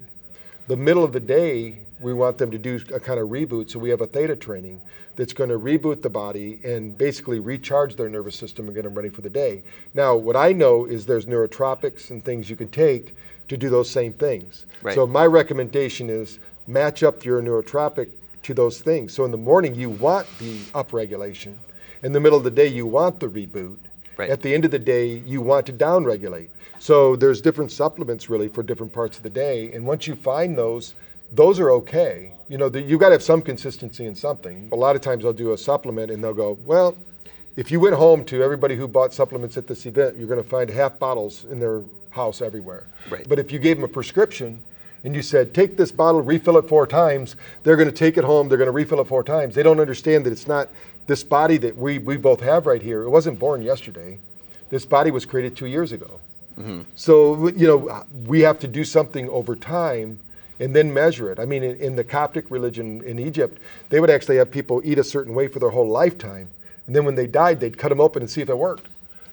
The 0.68 0.78
middle 0.78 1.04
of 1.04 1.14
the 1.14 1.20
day, 1.20 1.78
we 2.00 2.14
want 2.14 2.38
them 2.38 2.52
to 2.52 2.58
do 2.58 2.80
a 2.94 3.00
kind 3.00 3.20
of 3.20 3.30
reboot. 3.30 3.70
So 3.70 3.80
we 3.80 3.90
have 3.90 4.02
a 4.02 4.08
theta 4.08 4.36
training 4.36 4.82
that's 5.16 5.34
going 5.34 5.50
to 5.50 5.60
reboot 5.60 6.02
the 6.02 6.10
body 6.10 6.60
and 6.64 6.98
basically 6.98 7.40
recharge 7.40 7.96
their 7.96 8.10
nervous 8.10 8.36
system 8.36 8.66
and 8.66 8.76
get 8.76 8.84
them 8.84 8.94
ready 8.94 9.10
for 9.10 9.22
the 9.22 9.30
day. 9.30 9.64
Now, 9.94 10.16
what 10.16 10.36
I 10.36 10.52
know 10.52 10.86
is 10.86 11.06
there's 11.06 11.26
neurotropics 11.26 12.10
and 12.10 12.24
things 12.24 12.50
you 12.50 12.56
can 12.56 12.68
take 12.70 13.16
to 13.48 13.58
do 13.58 13.70
those 13.70 13.90
same 13.90 14.12
things. 14.14 14.66
Right. 14.82 14.96
So 14.96 15.08
my 15.08 15.26
recommendation 15.26 16.10
is 16.10 16.40
match 16.68 17.04
up 17.04 17.24
your 17.24 17.42
neurotropic 17.42 18.10
to 18.44 18.54
those 18.54 18.82
things. 18.82 19.14
So 19.14 19.24
in 19.24 19.32
the 19.32 19.38
morning, 19.38 19.76
you 19.76 19.90
want 19.90 20.28
the 20.40 20.58
upregulation. 20.74 21.54
In 22.04 22.12
the 22.12 22.20
middle 22.20 22.38
of 22.38 22.44
the 22.44 22.52
day, 22.52 22.68
you 22.68 22.86
want 22.86 23.20
the 23.20 23.28
reboot. 23.28 23.78
Right. 24.18 24.30
At 24.30 24.42
the 24.42 24.54
end 24.54 24.66
of 24.66 24.72
the 24.72 24.80
day, 24.80 25.08
you 25.08 25.42
want 25.42 25.66
to 25.68 25.74
downregulate. 25.74 26.50
So 26.86 27.16
there's 27.16 27.42
different 27.42 27.72
supplements 27.72 28.30
really 28.30 28.48
for 28.48 28.62
different 28.62 28.94
parts 28.94 29.18
of 29.18 29.24
the 29.24 29.30
day. 29.32 29.72
And 29.74 29.88
once 29.88 30.06
you 30.06 30.16
find 30.16 30.56
those, 30.56 30.94
those 31.32 31.60
are 31.60 31.72
okay. 31.72 32.32
You 32.48 32.60
know, 32.60 32.70
the, 32.70 32.80
you've 32.80 33.00
got 33.00 33.08
to 33.08 33.14
have 33.14 33.24
some 33.24 33.42
consistency 33.42 34.06
in 34.06 34.14
something. 34.14 34.70
A 34.72 34.76
lot 34.76 34.96
of 34.96 35.02
times 35.02 35.26
I'll 35.26 35.34
do 35.34 35.54
a 35.54 35.58
supplement 35.58 36.12
and 36.12 36.24
they'll 36.24 36.36
go, 36.36 36.60
well, 36.64 36.96
if 37.56 37.72
you 37.72 37.80
went 37.80 37.96
home 37.96 38.24
to 38.26 38.44
everybody 38.44 38.76
who 38.76 38.88
bought 38.88 39.16
supplements 39.16 39.58
at 39.58 39.66
this 39.66 39.88
event, 39.88 40.16
you're 40.16 40.28
going 40.28 40.44
to 40.44 40.48
find 40.48 40.70
half 40.70 41.00
bottles 41.00 41.46
in 41.46 41.60
their 41.60 41.82
house 42.12 42.40
everywhere. 42.40 42.84
Right. 43.10 43.28
But 43.28 43.40
if 43.40 43.52
you 43.52 43.58
gave 43.58 43.78
them 43.78 43.84
a 43.86 43.88
prescription 43.88 44.62
and 45.04 45.16
you 45.16 45.24
said, 45.24 45.56
take 45.56 45.78
this 45.78 45.92
bottle, 45.92 46.22
refill 46.22 46.60
it 46.60 46.70
four 46.70 46.86
times, 46.86 47.36
they're 47.64 47.78
going 47.78 47.90
to 47.90 47.96
take 47.96 48.16
it 48.20 48.24
home, 48.24 48.48
they're 48.48 48.60
going 48.60 48.68
to 48.68 48.72
refill 48.72 49.02
it 49.02 49.08
four 49.08 49.24
times. 49.24 49.56
They 49.56 49.64
don't 49.64 49.80
understand 49.80 50.24
that 50.28 50.32
it's 50.32 50.48
not 50.48 50.70
this 51.08 51.24
body 51.24 51.58
that 51.58 51.76
we, 51.76 51.98
we 51.98 52.16
both 52.16 52.42
have 52.42 52.68
right 52.68 52.84
here. 52.84 53.02
It 53.02 53.10
wasn't 53.10 53.40
born 53.40 53.64
yesterday. 53.64 54.20
This 54.70 54.86
body 54.86 55.10
was 55.10 55.26
created 55.26 55.58
two 55.58 55.66
years 55.66 55.92
ago. 55.92 56.20
So, 56.96 57.50
you 57.50 57.68
know, 57.68 58.04
we 58.26 58.42
have 58.42 58.60
to 58.60 58.68
do 58.68 58.84
something 58.84 59.30
over 59.30 59.56
time 59.56 60.20
and 60.60 60.76
then 60.76 60.94
measure 60.94 61.32
it. 61.32 61.40
I 61.40 61.46
mean, 61.46 61.64
in, 61.64 61.76
in 61.78 61.96
the 61.96 62.04
Coptic 62.04 62.50
religion 62.50 63.04
in 63.04 63.20
Egypt, 63.20 63.58
they 63.90 64.00
would 64.00 64.10
actually 64.10 64.38
have 64.38 64.52
people 64.52 64.82
eat 64.86 64.98
a 64.98 65.04
certain 65.04 65.34
way 65.36 65.48
for 65.48 65.60
their 65.60 65.70
whole 65.70 65.88
lifetime, 65.88 66.48
and 66.88 66.96
then 66.96 67.04
when 67.04 67.16
they 67.16 67.28
died, 67.28 67.60
they'd 67.60 67.78
cut 67.78 67.90
them 67.90 68.00
open 68.00 68.22
and 68.22 68.30
see 68.30 68.42
if 68.42 68.50
it 68.50 68.58
worked. 68.58 68.88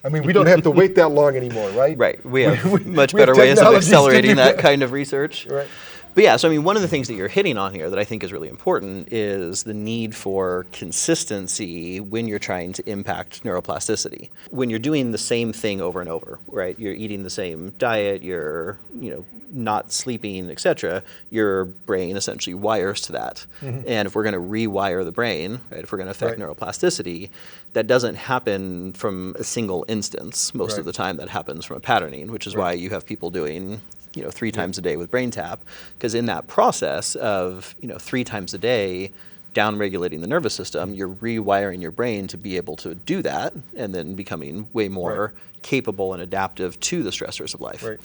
I 0.05 0.09
mean, 0.09 0.23
we 0.23 0.33
don't 0.33 0.47
have 0.47 0.63
to 0.63 0.71
wait 0.71 0.95
that 0.95 1.09
long 1.09 1.37
anymore, 1.37 1.69
right? 1.69 1.97
Right. 1.97 2.23
We 2.25 2.41
have 2.43 2.85
much 2.85 3.13
we 3.13 3.21
have 3.21 3.27
better 3.27 3.39
ways 3.39 3.59
of 3.59 3.73
accelerating 3.73 4.35
that 4.35 4.57
that. 4.57 4.61
kind 4.61 4.83
of 4.83 4.91
research. 4.91 5.47
Right. 5.47 5.67
But 6.15 6.23
yeah, 6.23 6.35
so 6.35 6.47
I 6.47 6.51
mean, 6.51 6.63
one 6.63 6.75
of 6.75 6.81
the 6.81 6.87
things 6.87 7.07
that 7.07 7.15
you're 7.15 7.27
hitting 7.27 7.57
on 7.57 7.73
here 7.73 7.89
that 7.89 7.97
I 7.97 8.03
think 8.03 8.23
is 8.23 8.31
really 8.31 8.49
important 8.49 9.11
is 9.11 9.63
the 9.63 9.73
need 9.73 10.15
for 10.15 10.65
consistency 10.71 11.99
when 11.99 12.27
you're 12.27 12.39
trying 12.39 12.73
to 12.73 12.89
impact 12.89 13.43
neuroplasticity. 13.43 14.29
When 14.51 14.69
you're 14.69 14.79
doing 14.79 15.11
the 15.11 15.17
same 15.17 15.53
thing 15.53 15.81
over 15.81 16.01
and 16.01 16.09
over, 16.09 16.39
right? 16.47 16.77
You're 16.77 16.93
eating 16.93 17.23
the 17.23 17.29
same 17.29 17.71
diet, 17.79 18.21
you're, 18.21 18.77
you 18.99 19.09
know, 19.09 19.25
not 19.51 19.91
sleeping, 19.91 20.49
etc. 20.49 21.03
Your 21.29 21.65
brain 21.65 22.17
essentially 22.17 22.53
wires 22.55 23.01
to 23.01 23.11
that. 23.13 23.45
Mm-hmm. 23.61 23.87
And 23.87 24.07
if 24.07 24.15
we're 24.15 24.23
going 24.23 24.33
to 24.33 24.39
rewire 24.39 25.05
the 25.05 25.11
brain, 25.11 25.61
right, 25.69 25.83
if 25.83 25.91
we're 25.91 25.99
going 25.99 26.07
to 26.07 26.11
affect 26.11 26.39
Right. 26.39 26.49
neuroplasticity, 26.49 27.29
that 27.73 27.85
doesn't 27.85 28.15
happen 28.15 28.93
from 28.93 29.35
a 29.37 29.43
single 29.43 29.85
instance. 29.87 30.53
Most 30.55 30.77
of 30.77 30.85
the 30.85 30.93
time, 30.93 31.17
that 31.17 31.29
happens 31.29 31.65
from 31.65 31.77
a 31.77 31.79
patterning, 31.79 32.31
which 32.31 32.47
is 32.47 32.55
why 32.55 32.73
you 32.73 32.89
have 32.91 33.05
people 33.05 33.29
doing 33.29 33.81
you 34.15 34.23
know 34.23 34.29
three 34.29 34.51
times 34.51 34.77
a 34.77 34.81
day 34.81 34.95
with 34.95 35.09
brain 35.11 35.31
tap 35.31 35.61
because 35.97 36.13
in 36.13 36.25
that 36.25 36.47
process 36.47 37.15
of 37.15 37.75
you 37.79 37.87
know 37.87 37.97
three 37.97 38.23
times 38.23 38.53
a 38.53 38.57
day 38.57 39.11
down 39.53 39.77
regulating 39.77 40.21
the 40.21 40.27
nervous 40.27 40.53
system 40.53 40.93
you're 40.93 41.09
rewiring 41.09 41.81
your 41.81 41.91
brain 41.91 42.27
to 42.27 42.37
be 42.37 42.57
able 42.57 42.75
to 42.75 42.95
do 42.95 43.21
that 43.21 43.53
and 43.75 43.93
then 43.93 44.15
becoming 44.15 44.67
way 44.73 44.87
more 44.87 45.33
capable 45.61 46.13
and 46.13 46.21
adaptive 46.21 46.77
to 46.81 47.03
the 47.03 47.09
stressors 47.09 47.53
of 47.53 47.61
life. 47.61 47.83
Right. 47.83 47.99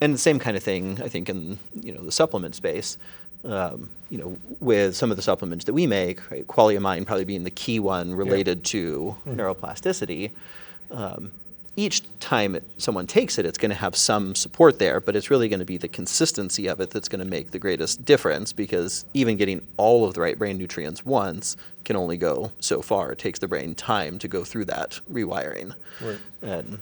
and 0.00 0.12
the 0.12 0.18
same 0.18 0.38
kind 0.38 0.56
of 0.56 0.62
thing 0.62 1.00
i 1.02 1.08
think 1.08 1.28
in 1.28 1.58
you 1.80 1.92
know 1.92 2.02
the 2.02 2.12
supplement 2.12 2.54
space 2.54 2.98
um, 3.44 3.90
you 4.08 4.16
know 4.16 4.36
with 4.60 4.96
some 4.96 5.10
of 5.10 5.16
the 5.16 5.22
supplements 5.22 5.66
that 5.66 5.74
we 5.74 5.86
make 5.86 6.30
right, 6.30 6.46
Qualia 6.46 6.80
Mind 6.80 7.06
probably 7.06 7.26
being 7.26 7.44
the 7.44 7.50
key 7.50 7.78
one 7.78 8.14
related 8.14 8.64
to 8.64 9.14
neuroplasticity 9.26 10.30
um, 10.90 11.30
each 11.76 12.02
time 12.20 12.54
it, 12.54 12.62
someone 12.78 13.06
takes 13.06 13.38
it, 13.38 13.46
it's 13.46 13.58
going 13.58 13.70
to 13.70 13.76
have 13.76 13.96
some 13.96 14.34
support 14.34 14.78
there, 14.78 15.00
but 15.00 15.16
it's 15.16 15.30
really 15.30 15.48
going 15.48 15.60
to 15.60 15.64
be 15.64 15.76
the 15.76 15.88
consistency 15.88 16.66
of 16.66 16.80
it 16.80 16.90
that's 16.90 17.08
going 17.08 17.24
to 17.24 17.30
make 17.30 17.50
the 17.50 17.58
greatest 17.58 18.04
difference 18.04 18.52
because 18.52 19.04
even 19.14 19.36
getting 19.36 19.64
all 19.76 20.04
of 20.04 20.14
the 20.14 20.20
right 20.20 20.38
brain 20.38 20.58
nutrients 20.58 21.04
once 21.04 21.56
can 21.84 21.96
only 21.96 22.16
go 22.16 22.50
so 22.60 22.80
far. 22.80 23.12
It 23.12 23.18
takes 23.18 23.38
the 23.38 23.48
brain 23.48 23.74
time 23.74 24.18
to 24.20 24.28
go 24.28 24.44
through 24.44 24.66
that 24.66 25.00
rewiring. 25.12 25.74
Right. 26.00 26.18
And 26.42 26.78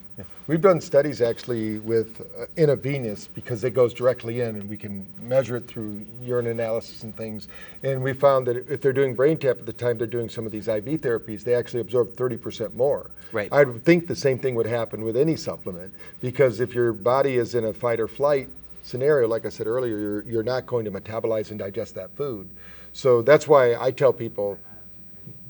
We've 0.48 0.60
done 0.60 0.80
studies 0.80 1.22
actually 1.22 1.78
with 1.78 2.20
uh, 2.20 2.46
intravenous 2.56 3.28
because 3.28 3.62
it 3.64 3.70
goes 3.70 3.94
directly 3.94 4.40
in 4.40 4.56
and 4.56 4.68
we 4.68 4.76
can 4.76 5.06
measure 5.22 5.56
it 5.56 5.66
through 5.68 6.04
urine 6.22 6.48
analysis 6.48 7.04
and 7.04 7.16
things. 7.16 7.48
And 7.82 8.02
we 8.02 8.12
found 8.12 8.46
that 8.48 8.68
if 8.68 8.80
they're 8.80 8.92
doing 8.92 9.14
brain 9.14 9.38
tap 9.38 9.58
at 9.58 9.66
the 9.66 9.72
time 9.72 9.98
they're 9.98 10.06
doing 10.06 10.28
some 10.28 10.44
of 10.44 10.52
these 10.52 10.68
IV 10.68 10.84
therapies, 10.84 11.44
they 11.44 11.54
actually 11.54 11.80
absorb 11.80 12.14
30% 12.14 12.74
more. 12.74 13.10
Right. 13.30 13.48
I 13.52 13.64
would 13.64 13.84
think 13.84 14.08
the 14.08 14.16
same 14.16 14.38
thing 14.38 14.54
would 14.56 14.66
happen 14.66 14.81
with 14.90 15.16
any 15.16 15.36
supplement 15.36 15.92
because 16.20 16.60
if 16.60 16.74
your 16.74 16.92
body 16.92 17.36
is 17.36 17.54
in 17.54 17.64
a 17.64 17.72
fight 17.72 18.00
or 18.00 18.08
flight 18.08 18.48
scenario, 18.82 19.28
like 19.28 19.46
I 19.46 19.48
said 19.48 19.66
earlier, 19.66 19.96
you're, 19.96 20.22
you're 20.22 20.42
not 20.42 20.66
going 20.66 20.84
to 20.84 20.90
metabolize 20.90 21.50
and 21.50 21.58
digest 21.58 21.94
that 21.94 22.10
food. 22.16 22.50
So 22.92 23.22
that's 23.22 23.46
why 23.46 23.76
I 23.76 23.90
tell 23.90 24.12
people 24.12 24.58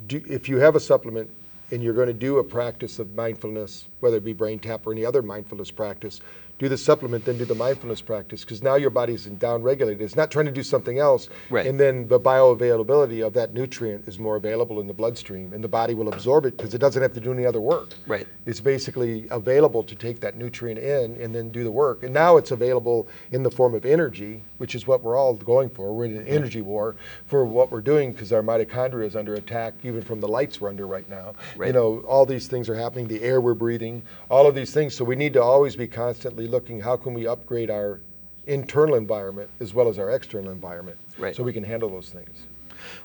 do, 0.06 0.22
if 0.28 0.48
you 0.48 0.58
have 0.58 0.76
a 0.76 0.80
supplement 0.80 1.30
and 1.70 1.82
you're 1.82 1.94
going 1.94 2.08
to 2.08 2.12
do 2.12 2.38
a 2.38 2.44
practice 2.44 2.98
of 2.98 3.14
mindfulness, 3.14 3.86
whether 4.00 4.18
it 4.18 4.24
be 4.24 4.34
brain 4.34 4.58
tap 4.58 4.86
or 4.86 4.92
any 4.92 5.04
other 5.04 5.22
mindfulness 5.22 5.70
practice, 5.70 6.20
do 6.62 6.68
the 6.68 6.78
supplement, 6.78 7.24
then 7.24 7.36
do 7.36 7.44
the 7.44 7.56
mindfulness 7.56 8.00
practice 8.00 8.42
because 8.42 8.62
now 8.62 8.76
your 8.76 8.88
body's 8.88 9.24
down 9.24 9.64
regulated. 9.64 10.00
It's 10.00 10.14
not 10.14 10.30
trying 10.30 10.46
to 10.46 10.52
do 10.52 10.62
something 10.62 11.00
else. 11.00 11.28
Right. 11.50 11.66
And 11.66 11.78
then 11.78 12.06
the 12.06 12.20
bioavailability 12.20 13.26
of 13.26 13.32
that 13.32 13.52
nutrient 13.52 14.06
is 14.06 14.20
more 14.20 14.36
available 14.36 14.78
in 14.78 14.86
the 14.86 14.94
bloodstream 14.94 15.52
and 15.52 15.64
the 15.64 15.68
body 15.68 15.94
will 15.94 16.12
absorb 16.12 16.46
it 16.46 16.56
because 16.56 16.72
it 16.72 16.78
doesn't 16.78 17.02
have 17.02 17.14
to 17.14 17.20
do 17.20 17.32
any 17.32 17.44
other 17.44 17.60
work. 17.60 17.94
Right. 18.06 18.28
It's 18.46 18.60
basically 18.60 19.26
available 19.32 19.82
to 19.82 19.96
take 19.96 20.20
that 20.20 20.36
nutrient 20.36 20.78
in 20.78 21.20
and 21.20 21.34
then 21.34 21.50
do 21.50 21.64
the 21.64 21.70
work. 21.72 22.04
And 22.04 22.14
now 22.14 22.36
it's 22.36 22.52
available 22.52 23.08
in 23.32 23.42
the 23.42 23.50
form 23.50 23.74
of 23.74 23.84
energy, 23.84 24.40
which 24.58 24.76
is 24.76 24.86
what 24.86 25.02
we're 25.02 25.16
all 25.16 25.34
going 25.34 25.68
for. 25.68 25.92
We're 25.92 26.04
in 26.04 26.16
an 26.16 26.28
energy 26.28 26.62
war 26.62 26.94
for 27.26 27.44
what 27.44 27.72
we're 27.72 27.80
doing 27.80 28.12
because 28.12 28.32
our 28.32 28.40
mitochondria 28.40 29.06
is 29.06 29.16
under 29.16 29.34
attack, 29.34 29.74
even 29.82 30.00
from 30.00 30.20
the 30.20 30.28
lights 30.28 30.60
we're 30.60 30.68
under 30.68 30.86
right 30.86 31.10
now. 31.10 31.34
Right. 31.56 31.66
You 31.66 31.72
know, 31.72 31.98
all 32.06 32.24
these 32.24 32.46
things 32.46 32.68
are 32.68 32.76
happening, 32.76 33.08
the 33.08 33.20
air 33.20 33.40
we're 33.40 33.54
breathing, 33.54 34.04
all 34.30 34.46
of 34.46 34.54
these 34.54 34.72
things. 34.72 34.94
So 34.94 35.04
we 35.04 35.16
need 35.16 35.32
to 35.32 35.42
always 35.42 35.74
be 35.74 35.88
constantly 35.88 36.51
looking 36.52 36.80
how 36.80 36.96
can 36.96 37.14
we 37.14 37.26
upgrade 37.26 37.70
our 37.70 38.00
internal 38.46 38.94
environment 38.94 39.50
as 39.60 39.74
well 39.74 39.88
as 39.88 39.98
our 39.98 40.10
external 40.10 40.50
environment 40.50 40.98
Right. 41.18 41.34
so 41.34 41.42
we 41.42 41.52
can 41.52 41.64
handle 41.64 41.88
those 41.88 42.10
things. 42.10 42.46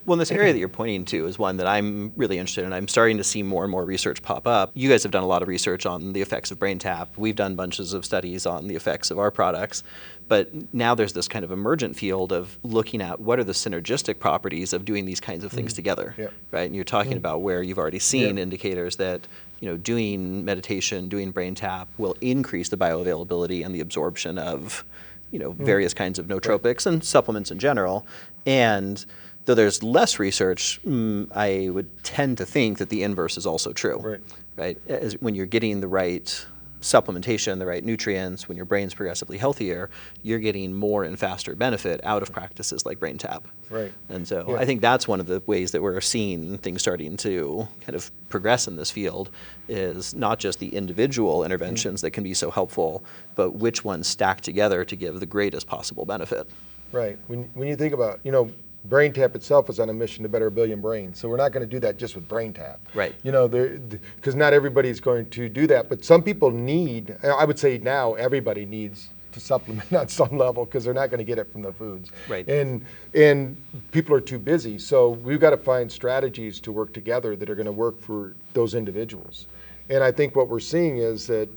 Well, 0.06 0.18
this 0.18 0.32
area 0.32 0.54
that 0.54 0.60
you're 0.60 0.70
pointing 0.70 1.06
to 1.06 1.28
is 1.28 1.38
one 1.38 1.58
that 1.58 1.68
I'm 1.68 2.12
really 2.16 2.38
interested 2.38 2.66
in. 2.66 2.74
I'm 2.74 2.88
starting 2.88 3.18
to 3.18 3.24
see 3.24 3.44
more 3.44 3.64
and 3.64 3.72
more 3.72 3.86
research 3.86 4.22
pop 4.22 4.48
up. 4.48 4.72
You 4.74 4.90
guys 4.90 5.04
have 5.04 5.12
done 5.12 5.24
a 5.24 5.28
lot 5.28 5.42
of 5.42 5.48
research 5.48 5.86
on 5.86 6.14
the 6.14 6.22
effects 6.22 6.50
of 6.50 6.58
brain 6.58 6.80
tap. 6.80 7.10
We've 7.18 7.36
done 7.36 7.56
bunches 7.56 7.94
of 7.94 8.06
studies 8.06 8.46
on 8.46 8.68
the 8.68 8.76
effects 8.76 9.12
of 9.12 9.20
our 9.20 9.30
products. 9.30 9.84
But 10.28 10.74
now 10.74 10.96
there's 10.96 11.14
this 11.14 11.28
kind 11.28 11.46
of 11.46 11.52
emergent 11.52 11.96
field 11.96 12.34
of 12.34 12.58
looking 12.64 13.02
at 13.02 13.20
what 13.20 13.40
are 13.40 13.44
the 13.44 13.54
synergistic 13.54 14.20
properties 14.20 14.74
of 14.74 14.84
doing 14.84 15.06
these 15.06 15.20
kinds 15.20 15.44
of 15.44 15.52
things 15.52 15.74
mm. 15.74 15.78
together. 15.78 16.16
Yeah. 16.18 16.28
Right? 16.52 16.64
And 16.64 16.76
you're 16.76 16.84
talking 16.84 17.14
mm. 17.14 17.18
about 17.18 17.42
where 17.42 17.62
you've 17.62 17.78
already 17.78 18.00
seen 18.00 18.38
Yeah. 18.38 18.44
indicators 18.44 18.98
that 18.98 19.28
you 19.60 19.70
know 19.70 19.78
doing 19.78 20.46
meditation, 20.46 21.10
doing 21.10 21.32
brain 21.32 21.56
tap 21.56 21.88
will 21.98 22.16
increase 22.22 22.70
the 22.70 22.78
bioavailability 22.78 23.66
and 23.66 23.74
the 23.74 23.80
absorption 23.80 24.38
of 24.38 24.86
you 25.32 25.40
know 25.40 25.52
various 25.52 25.94
kinds 25.94 26.20
of 26.20 26.28
nootropics 26.28 26.86
and 26.86 27.04
supplements 27.04 27.52
in 27.52 27.60
general. 27.60 28.06
And 28.46 29.04
though 29.46 29.56
there's 29.56 29.84
less 29.84 30.20
research, 30.20 30.80
mm, 30.86 31.30
I 31.36 31.70
would 31.70 32.04
tend 32.04 32.38
to 32.38 32.46
think 32.46 32.78
that 32.78 32.90
the 32.90 33.04
inverse 33.04 33.38
is 33.38 33.46
also 33.46 33.74
true. 33.74 34.00
Right. 34.00 34.22
Right. 34.56 34.78
As 34.88 35.14
when 35.22 35.36
you're 35.36 35.46
getting 35.46 35.82
the 35.82 35.88
right 35.88 36.46
supplementation, 36.82 37.60
the 37.60 37.66
right 37.66 37.84
nutrients, 37.84 38.48
when 38.48 38.56
your 38.56 38.66
brain's 38.66 38.94
progressively 38.94 39.38
healthier, 39.38 39.90
you're 40.22 40.40
getting 40.40 40.74
more 40.74 41.04
and 41.04 41.18
faster 41.18 41.56
benefit 41.56 42.00
out 42.04 42.22
of 42.22 42.32
practices 42.32 42.86
like 42.86 43.00
brain 43.00 43.18
tap. 43.18 43.48
Right. 43.70 43.92
And 44.10 44.28
so 44.28 44.46
Yeah. 44.50 44.56
I 44.56 44.66
think 44.66 44.82
that's 44.82 45.08
one 45.08 45.20
of 45.20 45.28
the 45.28 45.42
ways 45.48 45.72
that 45.72 45.82
we're 45.82 46.00
seeing 46.02 46.58
things 46.60 46.82
starting 46.82 47.18
to 47.18 47.68
kind 47.82 47.96
of 47.96 48.12
progress 48.30 48.68
in 48.68 48.76
this 48.76 48.92
field 48.92 49.30
is 49.68 50.14
not 50.14 50.40
just 50.40 50.60
the 50.60 50.70
individual 50.76 51.44
interventions 51.44 52.02
that 52.02 52.12
can 52.12 52.24
be 52.24 52.34
so 52.34 52.52
helpful, 52.52 53.04
but 53.36 53.56
which 53.56 53.84
ones 53.84 54.08
stack 54.08 54.42
together 54.42 54.86
to 54.86 54.96
give 54.96 55.20
the 55.20 55.26
greatest 55.26 55.68
possible 55.68 56.06
benefit. 56.06 56.48
Right. 56.92 57.18
When, 57.28 57.50
when 57.54 57.68
you 57.68 57.76
think 57.76 57.94
about, 57.94 58.20
you 58.24 58.32
know, 58.32 58.52
Brain 58.86 59.12
Tap 59.12 59.36
itself 59.36 59.70
is 59.70 59.80
on 59.80 59.90
a 59.90 59.94
mission 59.94 60.24
to 60.24 60.30
better 60.30 60.48
a 60.48 60.52
billion 60.52 60.80
brains. 60.80 61.20
So 61.20 61.28
we're 61.28 61.38
not 61.38 61.52
going 61.52 61.68
to 61.68 61.70
do 61.70 61.80
that 61.82 61.98
just 61.98 62.16
with 62.16 62.28
Brain 62.28 62.54
Tap. 62.54 62.80
Right. 62.94 63.14
You 63.24 63.32
know, 63.32 63.48
because 63.48 64.36
not 64.36 64.54
everybody's 64.54 65.00
going 65.00 65.30
to 65.32 65.50
do 65.50 65.68
that, 65.68 65.90
but 65.90 66.06
some 66.06 66.24
people 66.24 66.52
need. 66.52 67.18
I 67.24 67.44
would 67.44 67.60
say 67.60 67.78
now 67.80 68.14
everybody 68.14 68.66
needs 68.66 69.10
to 69.34 69.40
supplement 69.40 69.92
on 70.02 70.08
some 70.08 70.38
level 70.38 70.66
because 70.66 70.84
they're 70.84 70.94
not 70.94 71.10
going 71.10 71.20
to 71.20 71.24
get 71.24 71.38
it 71.38 71.52
from 71.52 71.62
the 71.62 71.74
foods. 71.74 72.12
Right. 72.28 72.48
And 72.48 72.86
and 73.14 73.58
people 73.92 74.16
are 74.16 74.22
too 74.22 74.40
busy. 74.40 74.80
So 74.80 75.10
we've 75.10 75.40
got 75.40 75.52
to 75.52 75.58
find 75.58 75.92
strategies 75.92 76.60
to 76.62 76.72
work 76.72 76.94
together 76.94 77.36
that 77.36 77.50
are 77.50 77.56
going 77.56 77.66
to 77.66 77.72
work 77.72 78.00
for 78.00 78.36
those 78.54 78.74
individuals. 78.74 79.48
And 79.90 80.04
I 80.04 80.12
think 80.12 80.36
what 80.36 80.50
we're 80.50 80.60
seeing 80.60 80.98
is 80.98 81.28
that 81.28 81.50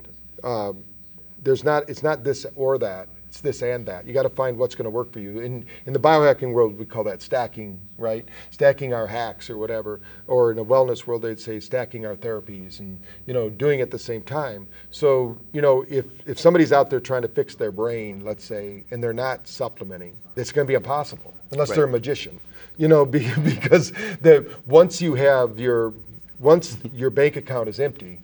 um, 0.44 0.82
there's 1.42 1.64
not 1.64 1.88
it's 1.88 2.02
not 2.02 2.24
this 2.24 2.46
or 2.54 2.78
that 2.78 3.08
it's 3.30 3.40
this 3.40 3.62
and 3.62 3.86
that. 3.86 4.06
You 4.06 4.12
got 4.12 4.24
to 4.24 4.28
find 4.28 4.58
what's 4.58 4.74
going 4.74 4.86
to 4.86 4.90
work 4.90 5.12
for 5.12 5.20
you. 5.20 5.38
In 5.38 5.64
in 5.86 5.92
the 5.92 6.00
biohacking 6.00 6.52
world 6.52 6.76
we 6.76 6.84
call 6.84 7.04
that 7.04 7.22
stacking 7.22 7.80
right? 7.96 8.26
Stacking 8.50 8.92
our 8.92 9.06
hacks 9.06 9.48
or 9.48 9.56
whatever. 9.56 10.00
Or 10.26 10.50
in 10.50 10.56
the 10.56 10.64
wellness 10.64 11.06
world 11.06 11.22
they'd 11.22 11.38
say 11.38 11.60
stacking 11.60 12.04
our 12.04 12.16
therapies 12.16 12.80
and 12.80 12.98
you 13.26 13.32
know 13.32 13.48
doing 13.48 13.78
it 13.78 13.82
at 13.82 13.90
the 13.92 14.00
same 14.00 14.22
time. 14.22 14.66
So 14.90 15.38
you 15.52 15.62
know 15.62 15.84
if 15.88 16.06
if 16.26 16.40
somebody's 16.40 16.72
out 16.72 16.90
there 16.90 16.98
trying 16.98 17.22
to 17.22 17.28
fix 17.28 17.54
their 17.54 17.70
brain 17.70 18.24
let's 18.24 18.44
say 18.44 18.82
and 18.90 19.00
they're 19.02 19.12
not 19.12 19.46
supplementing 19.46 20.16
it's 20.34 20.50
going 20.50 20.66
to 20.66 20.68
be 20.68 20.74
impossible 20.74 21.32
unless 21.52 21.70
they're 21.70 21.84
a 21.84 21.88
magician. 21.88 22.40
You 22.78 22.88
know 22.88 23.06
be, 23.16 23.32
because 23.44 23.92
the 24.22 24.52
once 24.66 25.00
you 25.00 25.14
have 25.14 25.60
your 25.60 25.94
once 26.40 26.78
your 26.92 27.10
bank 27.10 27.36
account 27.36 27.68
is 27.68 27.78
empty 27.78 28.18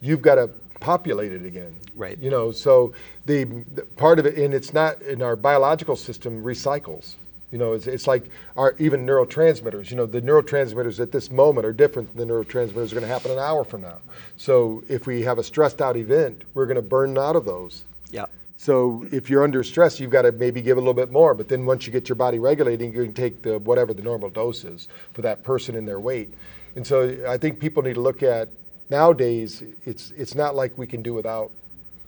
you've 0.00 0.22
got 0.22 0.34
to 0.34 0.50
populate 0.86 1.32
it 1.32 1.44
again. 1.44 1.74
Right. 1.96 2.16
You 2.18 2.30
know, 2.30 2.52
so 2.52 2.92
the, 3.24 3.42
the 3.74 3.82
part 3.96 4.20
of 4.20 4.26
it, 4.26 4.38
and 4.38 4.54
it's 4.54 4.72
not 4.72 5.02
in 5.02 5.20
our 5.20 5.34
biological 5.34 5.96
system 5.96 6.44
recycles. 6.44 7.14
You 7.50 7.58
know, 7.58 7.72
it's, 7.72 7.88
it's 7.88 8.06
like 8.06 8.22
our 8.56 8.76
even 8.78 9.04
neurotransmitters. 9.04 9.90
You 9.90 9.96
know, 9.96 10.06
the 10.06 10.22
neurotransmitters 10.22 11.00
at 11.00 11.10
this 11.10 11.28
moment 11.28 11.66
are 11.66 11.72
different 11.72 12.16
than 12.16 12.28
the 12.28 12.34
neurotransmitters 12.34 12.92
are 12.92 12.94
going 12.94 13.02
to 13.02 13.08
happen 13.08 13.32
an 13.32 13.40
hour 13.40 13.64
from 13.64 13.80
now. 13.80 13.98
So 14.36 14.84
if 14.88 15.08
we 15.08 15.22
have 15.22 15.38
a 15.38 15.42
stressed 15.42 15.82
out 15.82 15.96
event, 15.96 16.42
we're 16.54 16.66
going 16.66 16.76
to 16.76 16.82
burn 16.82 17.18
out 17.18 17.34
of 17.34 17.44
those. 17.44 17.82
Yeah. 18.12 18.26
So 18.56 19.06
if 19.10 19.28
you're 19.28 19.42
under 19.42 19.64
stress, 19.64 19.98
you've 19.98 20.10
got 20.12 20.22
to 20.22 20.30
maybe 20.30 20.62
give 20.62 20.76
a 20.76 20.80
little 20.80 20.94
bit 20.94 21.10
more. 21.10 21.34
But 21.34 21.48
then 21.48 21.66
once 21.66 21.84
you 21.84 21.92
get 21.92 22.08
your 22.08 22.16
body 22.16 22.38
regulating, 22.38 22.94
you 22.94 23.02
can 23.02 23.12
take 23.12 23.42
the 23.42 23.58
whatever 23.58 23.92
the 23.92 24.02
normal 24.02 24.30
dose 24.30 24.62
is 24.62 24.86
for 25.14 25.22
that 25.22 25.42
person 25.42 25.74
and 25.74 25.86
their 25.88 25.98
weight. 25.98 26.32
And 26.76 26.86
so 26.86 27.26
I 27.28 27.38
think 27.38 27.58
people 27.58 27.82
need 27.82 27.94
to 27.94 28.00
look 28.00 28.22
at 28.22 28.48
nowadays. 28.90 29.62
It's 29.84 30.12
it's 30.12 30.34
not 30.34 30.54
like 30.54 30.76
we 30.76 30.86
can 30.86 31.02
do 31.02 31.14
without 31.14 31.50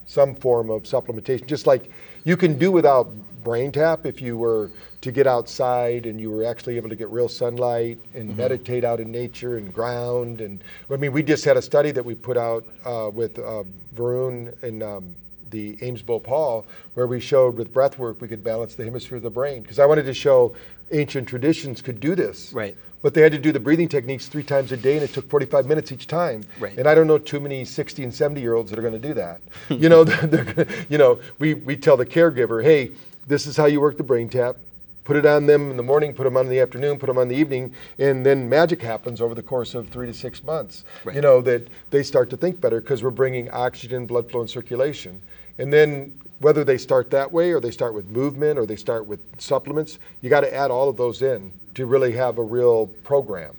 some 0.06 0.34
form 0.34 0.70
of 0.70 0.82
supplementation. 0.84 1.46
Just 1.46 1.66
like 1.66 1.90
you 2.24 2.36
can 2.36 2.58
do 2.58 2.72
without 2.72 3.10
brain 3.44 3.72
tap 3.72 4.04
if 4.04 4.20
you 4.20 4.36
were 4.36 4.70
to 5.00 5.12
get 5.12 5.26
outside 5.26 6.06
and 6.06 6.20
you 6.20 6.30
were 6.30 6.44
actually 6.44 6.76
able 6.76 6.88
to 6.88 6.96
get 6.96 7.08
real 7.08 7.28
sunlight 7.28 7.98
and 8.14 8.36
meditate 8.36 8.84
out 8.84 9.00
in 9.00 9.12
nature 9.12 9.58
and 9.58 9.72
ground. 9.72 10.40
And 10.40 10.62
I 10.90 10.96
mean, 10.96 11.12
we 11.12 11.22
just 11.22 11.44
had 11.44 11.56
a 11.56 11.62
study 11.62 11.92
that 11.92 12.04
we 12.04 12.14
put 12.14 12.36
out 12.36 12.64
uh, 12.84 13.10
with 13.12 13.38
uh, 13.38 13.62
Varun 13.94 14.60
and 14.62 14.82
um, 14.82 15.14
the 15.50 15.78
Ames 15.82 16.02
Bowl 16.02 16.20
Paul, 16.20 16.66
where 16.94 17.06
we 17.06 17.20
showed 17.20 17.56
with 17.56 17.72
breath 17.72 17.98
work 17.98 18.20
we 18.20 18.28
could 18.28 18.42
balance 18.42 18.74
the 18.74 18.84
hemisphere 18.84 19.16
of 19.16 19.22
the 19.22 19.30
brain. 19.30 19.62
Because 19.62 19.78
I 19.78 19.86
wanted 19.86 20.04
to 20.04 20.14
show 20.14 20.54
ancient 20.92 21.28
traditions 21.28 21.82
could 21.82 22.00
do 22.00 22.14
this. 22.14 22.52
Right. 22.52 22.76
But 23.00 23.14
they 23.14 23.20
had 23.20 23.32
to 23.32 23.38
do 23.38 23.52
the 23.52 23.60
breathing 23.60 23.88
techniques 23.88 24.26
three 24.26 24.42
times 24.42 24.72
a 24.72 24.76
day, 24.76 24.94
and 24.94 25.04
it 25.04 25.12
took 25.12 25.28
45 25.30 25.66
minutes 25.66 25.92
each 25.92 26.08
time. 26.08 26.42
Right. 26.58 26.76
And 26.76 26.88
I 26.88 26.94
don't 26.94 27.06
know 27.06 27.18
too 27.18 27.38
many 27.38 27.64
60 27.64 28.02
and 28.02 28.12
70 28.14 28.40
year 28.40 28.54
olds 28.54 28.70
that 28.70 28.78
are 28.78 28.82
going 28.82 29.00
to 29.00 29.08
do 29.08 29.14
that. 29.14 29.40
you 29.68 29.88
know, 29.88 30.04
they're, 30.04 30.44
gonna, 30.44 30.66
you 30.88 30.98
know, 30.98 31.20
we, 31.38 31.54
we 31.54 31.76
tell 31.76 31.96
the 31.96 32.06
caregiver, 32.06 32.62
hey, 32.62 32.90
this 33.26 33.46
is 33.46 33.56
how 33.56 33.66
you 33.66 33.80
work 33.80 33.96
the 33.96 34.02
brain 34.02 34.28
tap. 34.28 34.56
Put 35.04 35.16
it 35.16 35.24
on 35.24 35.46
them 35.46 35.70
in 35.70 35.78
the 35.78 35.82
morning, 35.82 36.12
put 36.12 36.24
them 36.24 36.36
on 36.36 36.44
in 36.44 36.50
the 36.50 36.60
afternoon, 36.60 36.98
put 36.98 37.06
them 37.06 37.16
on 37.16 37.28
the 37.28 37.36
evening, 37.36 37.74
and 37.98 38.26
then 38.26 38.46
magic 38.46 38.82
happens 38.82 39.22
over 39.22 39.34
the 39.34 39.42
course 39.42 39.74
of 39.74 39.88
three 39.88 40.06
to 40.06 40.12
six 40.12 40.42
months. 40.42 40.84
Right. 41.02 41.16
You 41.16 41.22
know, 41.22 41.40
that 41.40 41.66
they 41.88 42.02
start 42.02 42.28
to 42.28 42.36
think 42.36 42.60
better 42.60 42.82
because 42.82 43.02
we're 43.02 43.08
bringing 43.08 43.50
oxygen, 43.50 44.04
blood 44.04 44.30
flow, 44.30 44.42
and 44.42 44.50
circulation. 44.50 45.22
And 45.56 45.72
then 45.72 46.12
whether 46.40 46.64
they 46.64 46.78
start 46.78 47.10
that 47.10 47.30
way 47.30 47.52
or 47.52 47.60
they 47.60 47.70
start 47.70 47.94
with 47.94 48.08
movement 48.08 48.58
or 48.58 48.66
they 48.66 48.76
start 48.76 49.06
with 49.06 49.20
supplements, 49.38 49.98
you 50.22 50.30
got 50.30 50.40
to 50.42 50.54
add 50.54 50.70
all 50.70 50.88
of 50.88 50.96
those 50.96 51.22
in 51.22 51.52
to 51.74 51.86
really 51.86 52.12
have 52.12 52.38
a 52.38 52.42
real 52.42 52.86
program 53.04 53.56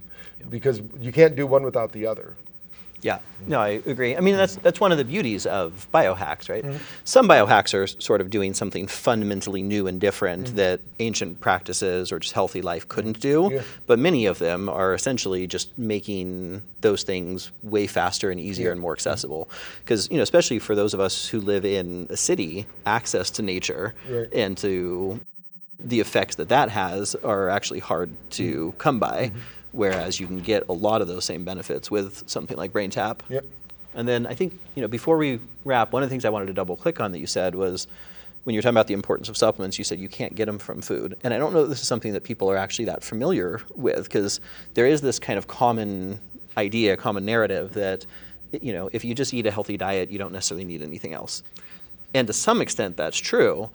because 0.49 0.81
you 0.99 1.11
can't 1.11 1.35
do 1.35 1.45
one 1.45 1.63
without 1.63 1.91
the 1.91 2.05
other. 2.05 2.35
Yeah, 3.01 3.17
mm-hmm. 3.17 3.51
no, 3.51 3.59
I 3.61 3.81
agree. 3.85 4.15
I 4.15 4.19
mean, 4.19 4.35
that's 4.35 4.53
mm-hmm. 4.53 4.63
that's 4.63 4.79
one 4.79 4.91
of 4.91 4.97
the 4.97 5.05
beauties 5.05 5.45
of 5.45 5.87
biohacks, 5.93 6.49
right? 6.49 6.63
Mm-hmm. 6.63 6.77
Some 7.03 7.27
biohacks 7.27 7.73
are 7.73 7.87
sort 7.87 8.21
of 8.21 8.29
doing 8.29 8.53
something 8.53 8.87
fundamentally 8.87 9.61
new 9.61 9.87
and 9.87 9.99
different 9.99 10.29
Mm-hmm. 10.39 10.55
that 10.57 10.81
ancient 10.99 11.39
practices 11.39 12.11
or 12.11 12.19
just 12.19 12.33
healthy 12.33 12.61
life 12.61 12.87
couldn't 12.87 13.19
mm-hmm. 13.19 13.49
do. 13.49 13.55
Yeah. 13.55 13.61
But 13.87 13.99
many 13.99 14.25
of 14.25 14.39
them 14.39 14.69
are 14.69 14.93
essentially 14.93 15.47
just 15.47 15.77
making 15.77 16.61
those 16.81 17.03
things 17.03 17.51
way 17.63 17.87
faster 17.87 18.31
and 18.31 18.39
easier 18.39 18.71
and 18.71 18.79
more 18.79 18.93
accessible. 18.93 19.49
Because 19.83 20.09
you 20.11 20.17
know, 20.17 20.23
especially 20.23 20.59
for 20.59 20.75
those 20.75 20.93
of 20.93 20.99
us 20.99 21.27
who 21.27 21.39
live 21.39 21.65
in 21.65 22.07
a 22.09 22.17
city, 22.17 22.65
access 22.85 23.29
to 23.31 23.41
nature 23.41 23.93
Right. 24.09 24.27
and 24.33 24.57
to 24.59 25.19
the 25.79 25.99
effects 25.99 26.35
that 26.35 26.49
that 26.49 26.69
has 26.69 27.15
are 27.15 27.49
actually 27.49 27.79
hard 27.79 28.09
to 28.31 28.73
come 28.77 28.99
by. 28.99 29.31
Whereas 29.71 30.19
you 30.19 30.27
can 30.27 30.39
get 30.39 30.67
a 30.69 30.73
lot 30.73 31.01
of 31.01 31.07
those 31.07 31.25
same 31.25 31.43
benefits 31.43 31.91
with 31.91 32.27
something 32.27 32.57
like 32.57 32.71
Brain 32.71 32.89
Tap. 32.89 33.23
Yep. 33.29 33.45
And 33.93 34.07
then 34.07 34.25
I 34.27 34.33
think, 34.33 34.57
you 34.75 34.81
know, 34.81 34.87
before 34.87 35.17
we 35.17 35.39
wrap, 35.65 35.91
one 35.91 36.03
of 36.03 36.09
the 36.09 36.13
things 36.13 36.25
I 36.25 36.29
wanted 36.29 36.47
to 36.47 36.53
double 36.53 36.75
click 36.75 36.99
on 36.99 37.11
that 37.11 37.19
you 37.19 37.27
said 37.27 37.55
was 37.55 37.87
when 38.43 38.53
you 38.53 38.57
were 38.57 38.61
talking 38.61 38.75
about 38.75 38.87
the 38.87 38.93
importance 38.93 39.29
of 39.29 39.37
supplements, 39.37 39.77
you 39.77 39.83
said 39.83 39.99
you 39.99 40.09
can't 40.09 40.35
get 40.35 40.45
them 40.45 40.57
from 40.57 40.81
food. 40.81 41.17
And 41.23 41.33
I 41.33 41.37
don't 41.37 41.53
know 41.53 41.63
that 41.63 41.69
this 41.69 41.81
is 41.81 41.87
something 41.87 42.13
that 42.13 42.23
people 42.23 42.49
are 42.49 42.57
actually 42.57 42.85
that 42.85 43.03
familiar 43.03 43.61
with 43.75 44.05
because 44.05 44.39
there 44.73 44.87
is 44.87 45.01
this 45.01 45.19
kind 45.19 45.37
of 45.37 45.47
common 45.47 46.19
idea, 46.57 46.97
common 46.97 47.25
narrative 47.25 47.73
that, 47.73 48.05
you 48.51 48.73
know, 48.73 48.89
if 48.91 49.03
you 49.03 49.13
just 49.13 49.33
eat 49.33 49.45
a 49.45 49.51
healthy 49.51 49.77
diet, 49.77 50.09
you 50.09 50.17
don't 50.17 50.33
necessarily 50.33 50.65
need 50.65 50.81
anything 50.81 51.13
else. 51.13 51.43
And 52.13 52.25
to 52.27 52.33
some 52.33 52.61
extent, 52.61 52.97
that's 52.97 53.17
true. 53.17 53.69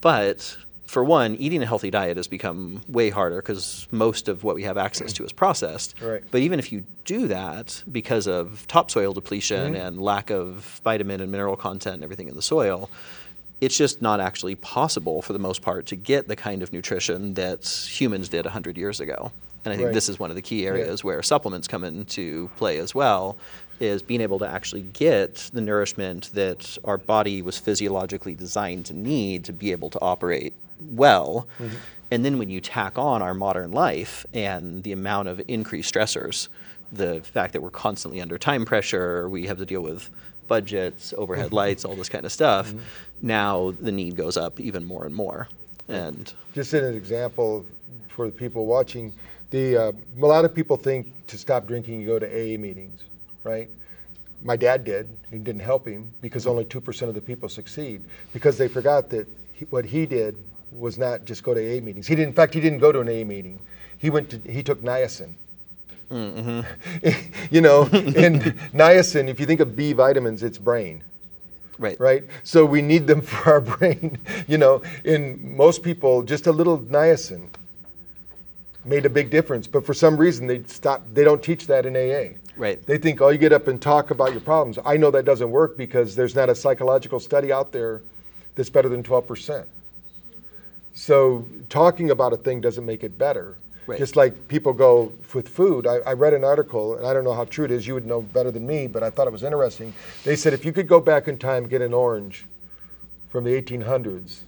But 0.00 0.56
for 0.88 1.04
one, 1.04 1.34
eating 1.36 1.62
a 1.62 1.66
healthy 1.66 1.90
diet 1.90 2.16
has 2.16 2.26
become 2.26 2.80
way 2.88 3.10
harder 3.10 3.36
because 3.36 3.86
most 3.90 4.26
of 4.26 4.42
what 4.42 4.54
we 4.54 4.62
have 4.62 4.78
access 4.78 5.12
to 5.12 5.22
is 5.22 5.32
processed. 5.32 5.94
Right. 6.00 6.22
But 6.30 6.40
even 6.40 6.58
if 6.58 6.72
you 6.72 6.82
do 7.04 7.28
that, 7.28 7.82
because 7.92 8.26
of 8.26 8.66
topsoil 8.68 9.12
depletion 9.12 9.74
mm-hmm. 9.74 9.86
and 9.86 10.00
lack 10.00 10.30
of 10.30 10.80
vitamin 10.82 11.20
and 11.20 11.30
mineral 11.30 11.56
content 11.56 11.96
and 11.96 12.04
everything 12.04 12.26
in 12.28 12.34
the 12.34 12.42
soil, 12.42 12.88
it's 13.60 13.76
just 13.76 14.00
not 14.00 14.18
actually 14.18 14.54
possible 14.54 15.20
for 15.20 15.34
the 15.34 15.38
most 15.38 15.60
part 15.60 15.84
to 15.86 15.96
get 15.96 16.26
the 16.26 16.36
kind 16.36 16.62
of 16.62 16.72
nutrition 16.72 17.34
that 17.34 17.68
humans 17.68 18.30
did 18.30 18.46
100 18.46 18.78
years 18.78 18.98
ago. 18.98 19.30
And 19.66 19.74
I 19.74 19.76
think 19.76 19.88
Right. 19.88 19.94
this 19.94 20.08
is 20.08 20.18
one 20.18 20.30
of 20.30 20.36
the 20.36 20.42
key 20.42 20.66
areas 20.66 21.04
where 21.04 21.22
supplements 21.22 21.68
come 21.68 21.84
into 21.84 22.48
play 22.56 22.78
as 22.78 22.94
well 22.94 23.36
is 23.78 24.00
being 24.00 24.22
able 24.22 24.38
to 24.38 24.48
actually 24.48 24.82
get 24.94 25.50
the 25.52 25.60
nourishment 25.60 26.30
that 26.32 26.78
our 26.84 26.96
body 26.96 27.42
was 27.42 27.58
physiologically 27.58 28.34
designed 28.34 28.86
to 28.86 28.94
need 28.94 29.44
to 29.44 29.52
be 29.52 29.70
able 29.70 29.90
to 29.90 30.00
operate 30.00 30.54
well. 30.80 31.48
Mm-hmm. 31.58 31.76
And 32.10 32.24
then 32.24 32.38
when 32.38 32.48
you 32.48 32.60
tack 32.60 32.96
on 32.96 33.20
our 33.20 33.34
modern 33.34 33.72
life 33.72 34.24
and 34.32 34.82
the 34.82 34.92
amount 34.92 35.28
of 35.28 35.42
increased 35.46 35.92
stressors, 35.92 36.48
the 36.90 37.20
fact 37.20 37.52
that 37.52 37.60
we're 37.62 37.70
constantly 37.70 38.20
under 38.20 38.38
time 38.38 38.64
pressure, 38.64 39.28
we 39.28 39.46
have 39.46 39.58
to 39.58 39.66
deal 39.66 39.82
with 39.82 40.08
budgets, 40.46 41.12
overhead 41.16 41.46
mm-hmm. 41.46 41.56
lights, 41.56 41.84
all 41.84 41.94
this 41.94 42.08
kind 42.08 42.24
of 42.24 42.32
stuff. 42.32 42.68
Mm-hmm. 42.68 42.78
Now 43.22 43.74
the 43.80 43.92
need 43.92 44.16
goes 44.16 44.36
up 44.36 44.58
even 44.58 44.84
more 44.84 45.04
and 45.04 45.14
more. 45.14 45.48
And 45.88 46.32
Just 46.54 46.72
as 46.74 46.82
an 46.82 46.94
example 46.94 47.64
for 48.08 48.26
the 48.26 48.32
people 48.32 48.66
watching, 48.66 49.12
the 49.50 49.76
uh, 49.76 49.92
a 50.20 50.26
lot 50.26 50.44
of 50.44 50.54
people 50.54 50.76
think 50.76 51.26
to 51.28 51.38
stop 51.38 51.66
drinking 51.66 52.00
you 52.00 52.06
go 52.06 52.18
to 52.18 52.26
AA 52.26 52.58
meetings, 52.58 53.02
right? 53.44 53.68
My 54.42 54.56
dad 54.56 54.84
did. 54.84 55.08
It 55.32 55.44
didn't 55.44 55.62
help 55.62 55.86
him 55.86 56.12
because 56.20 56.46
only 56.46 56.64
two 56.64 56.80
percent 56.80 57.08
of 57.08 57.14
the 57.14 57.20
people 57.20 57.48
succeed 57.48 58.02
because 58.32 58.58
they 58.58 58.68
forgot 58.68 59.10
that 59.10 59.26
he, 59.54 59.64
what 59.66 59.84
he 59.84 60.06
did 60.06 60.36
was 60.72 60.98
not 60.98 61.24
just 61.24 61.42
go 61.42 61.54
to 61.54 61.60
AA 61.60 61.80
meetings. 61.80 62.06
He 62.06 62.14
didn't. 62.14 62.28
In 62.28 62.34
fact, 62.34 62.54
he 62.54 62.60
didn't 62.60 62.78
go 62.78 62.92
to 62.92 63.00
an 63.00 63.08
AA 63.08 63.24
meeting. 63.24 63.58
He 63.98 64.10
went 64.10 64.30
to. 64.30 64.38
He 64.38 64.62
took 64.62 64.82
niacin. 64.82 65.32
Mm-hmm. 66.10 67.10
you 67.54 67.60
know, 67.60 67.82
and 67.92 68.42
niacin. 68.72 69.28
If 69.28 69.40
you 69.40 69.46
think 69.46 69.60
of 69.60 69.76
B 69.76 69.92
vitamins, 69.92 70.42
it's 70.42 70.58
brain 70.58 71.02
right. 71.78 71.98
right? 71.98 72.24
So 72.42 72.64
we 72.64 72.82
need 72.82 73.06
them 73.06 73.20
for 73.22 73.52
our 73.52 73.60
brain, 73.60 74.18
you 74.46 74.58
know. 74.58 74.82
In 75.04 75.56
most 75.56 75.82
people, 75.82 76.22
just 76.22 76.46
a 76.46 76.52
little 76.52 76.78
niacin 76.78 77.48
made 78.84 79.06
a 79.06 79.10
big 79.10 79.30
difference. 79.30 79.66
But 79.66 79.84
for 79.84 79.94
some 79.94 80.16
reason, 80.16 80.46
they 80.46 80.62
stop. 80.64 81.02
They 81.12 81.24
don't 81.24 81.42
teach 81.42 81.66
that 81.66 81.86
in 81.86 81.96
AA. 81.96 82.36
Right. 82.56 82.84
They 82.86 82.98
think, 82.98 83.20
oh, 83.20 83.28
you 83.28 83.38
get 83.38 83.52
up 83.52 83.68
and 83.68 83.80
talk 83.80 84.10
about 84.10 84.32
your 84.32 84.40
problems. 84.40 84.78
I 84.84 84.96
know 84.96 85.12
that 85.12 85.24
doesn't 85.24 85.50
work 85.50 85.76
because 85.76 86.16
there's 86.16 86.34
not 86.34 86.48
a 86.48 86.54
psychological 86.54 87.20
study 87.20 87.52
out 87.52 87.70
there 87.70 88.02
that's 88.56 88.68
better 88.68 88.88
than 88.88 89.04
12%. 89.04 89.64
So 90.98 91.46
talking 91.68 92.10
about 92.10 92.32
a 92.32 92.36
thing 92.36 92.60
doesn't 92.60 92.84
make 92.84 93.04
it 93.04 93.16
better. 93.16 93.56
Right. 93.86 94.00
Just 94.00 94.16
like 94.16 94.48
people 94.48 94.72
go 94.72 95.12
with 95.32 95.48
food. 95.48 95.86
I, 95.86 95.98
I 95.98 96.12
read 96.14 96.34
an 96.34 96.42
article, 96.42 96.96
and 96.96 97.06
I 97.06 97.14
don't 97.14 97.22
know 97.22 97.34
how 97.34 97.44
true 97.44 97.64
it 97.64 97.70
is. 97.70 97.86
You 97.86 97.94
would 97.94 98.04
know 98.04 98.20
better 98.20 98.50
than 98.50 98.66
me, 98.66 98.88
but 98.88 99.04
I 99.04 99.08
thought 99.08 99.28
it 99.28 99.32
was 99.32 99.44
interesting. 99.44 99.94
They 100.24 100.34
said 100.34 100.52
if 100.54 100.64
you 100.64 100.72
could 100.72 100.88
go 100.88 100.98
back 100.98 101.28
in 101.28 101.38
time 101.38 101.62
and 101.62 101.70
get 101.70 101.82
an 101.82 101.94
orange 101.94 102.46
from 103.30 103.44
the 103.44 103.50
1800s, 103.50 104.40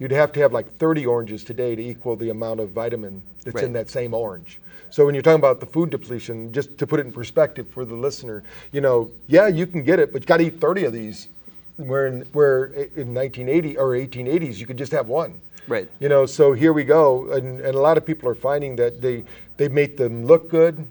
you'd 0.00 0.10
have 0.10 0.32
to 0.32 0.40
have 0.40 0.52
like 0.52 0.76
30 0.78 1.06
oranges 1.06 1.44
today 1.44 1.76
to 1.76 1.82
equal 1.82 2.16
the 2.16 2.30
amount 2.30 2.58
of 2.58 2.70
vitamin 2.70 3.22
that's 3.44 3.62
in 3.62 3.72
that 3.74 3.88
same 3.88 4.14
orange. 4.14 4.58
So 4.90 5.06
when 5.06 5.14
you're 5.14 5.22
talking 5.22 5.38
about 5.38 5.60
the 5.60 5.66
food 5.66 5.90
depletion, 5.90 6.52
just 6.52 6.76
to 6.78 6.88
put 6.88 6.98
it 6.98 7.06
in 7.06 7.12
perspective 7.12 7.68
for 7.68 7.84
the 7.84 7.94
listener, 7.94 8.42
you 8.72 8.80
know, 8.80 9.12
yeah, 9.28 9.46
you 9.46 9.64
can 9.64 9.84
get 9.84 10.00
it, 10.00 10.12
but 10.12 10.22
you 10.22 10.26
got 10.26 10.38
to 10.38 10.46
eat 10.46 10.60
30 10.60 10.86
of 10.86 10.92
these. 10.92 11.28
Where 11.76 12.06
in, 12.06 12.22
where 12.32 12.66
in 12.66 13.14
1980 13.14 13.76
or 13.76 13.90
1880s 13.90 14.58
you 14.58 14.66
could 14.66 14.76
just 14.76 14.92
have 14.92 15.06
one. 15.06 15.40
Right. 15.66 15.88
You 15.98 16.08
know, 16.08 16.26
so 16.26 16.52
here 16.52 16.72
we 16.72 16.84
go, 16.84 17.32
and, 17.32 17.60
and 17.60 17.74
a 17.74 17.80
lot 17.80 17.96
of 17.96 18.04
people 18.04 18.28
are 18.28 18.34
finding 18.34 18.76
that 18.76 19.00
they 19.00 19.24
they 19.56 19.68
make 19.68 19.96
them 19.96 20.26
look 20.26 20.50
good. 20.50 20.86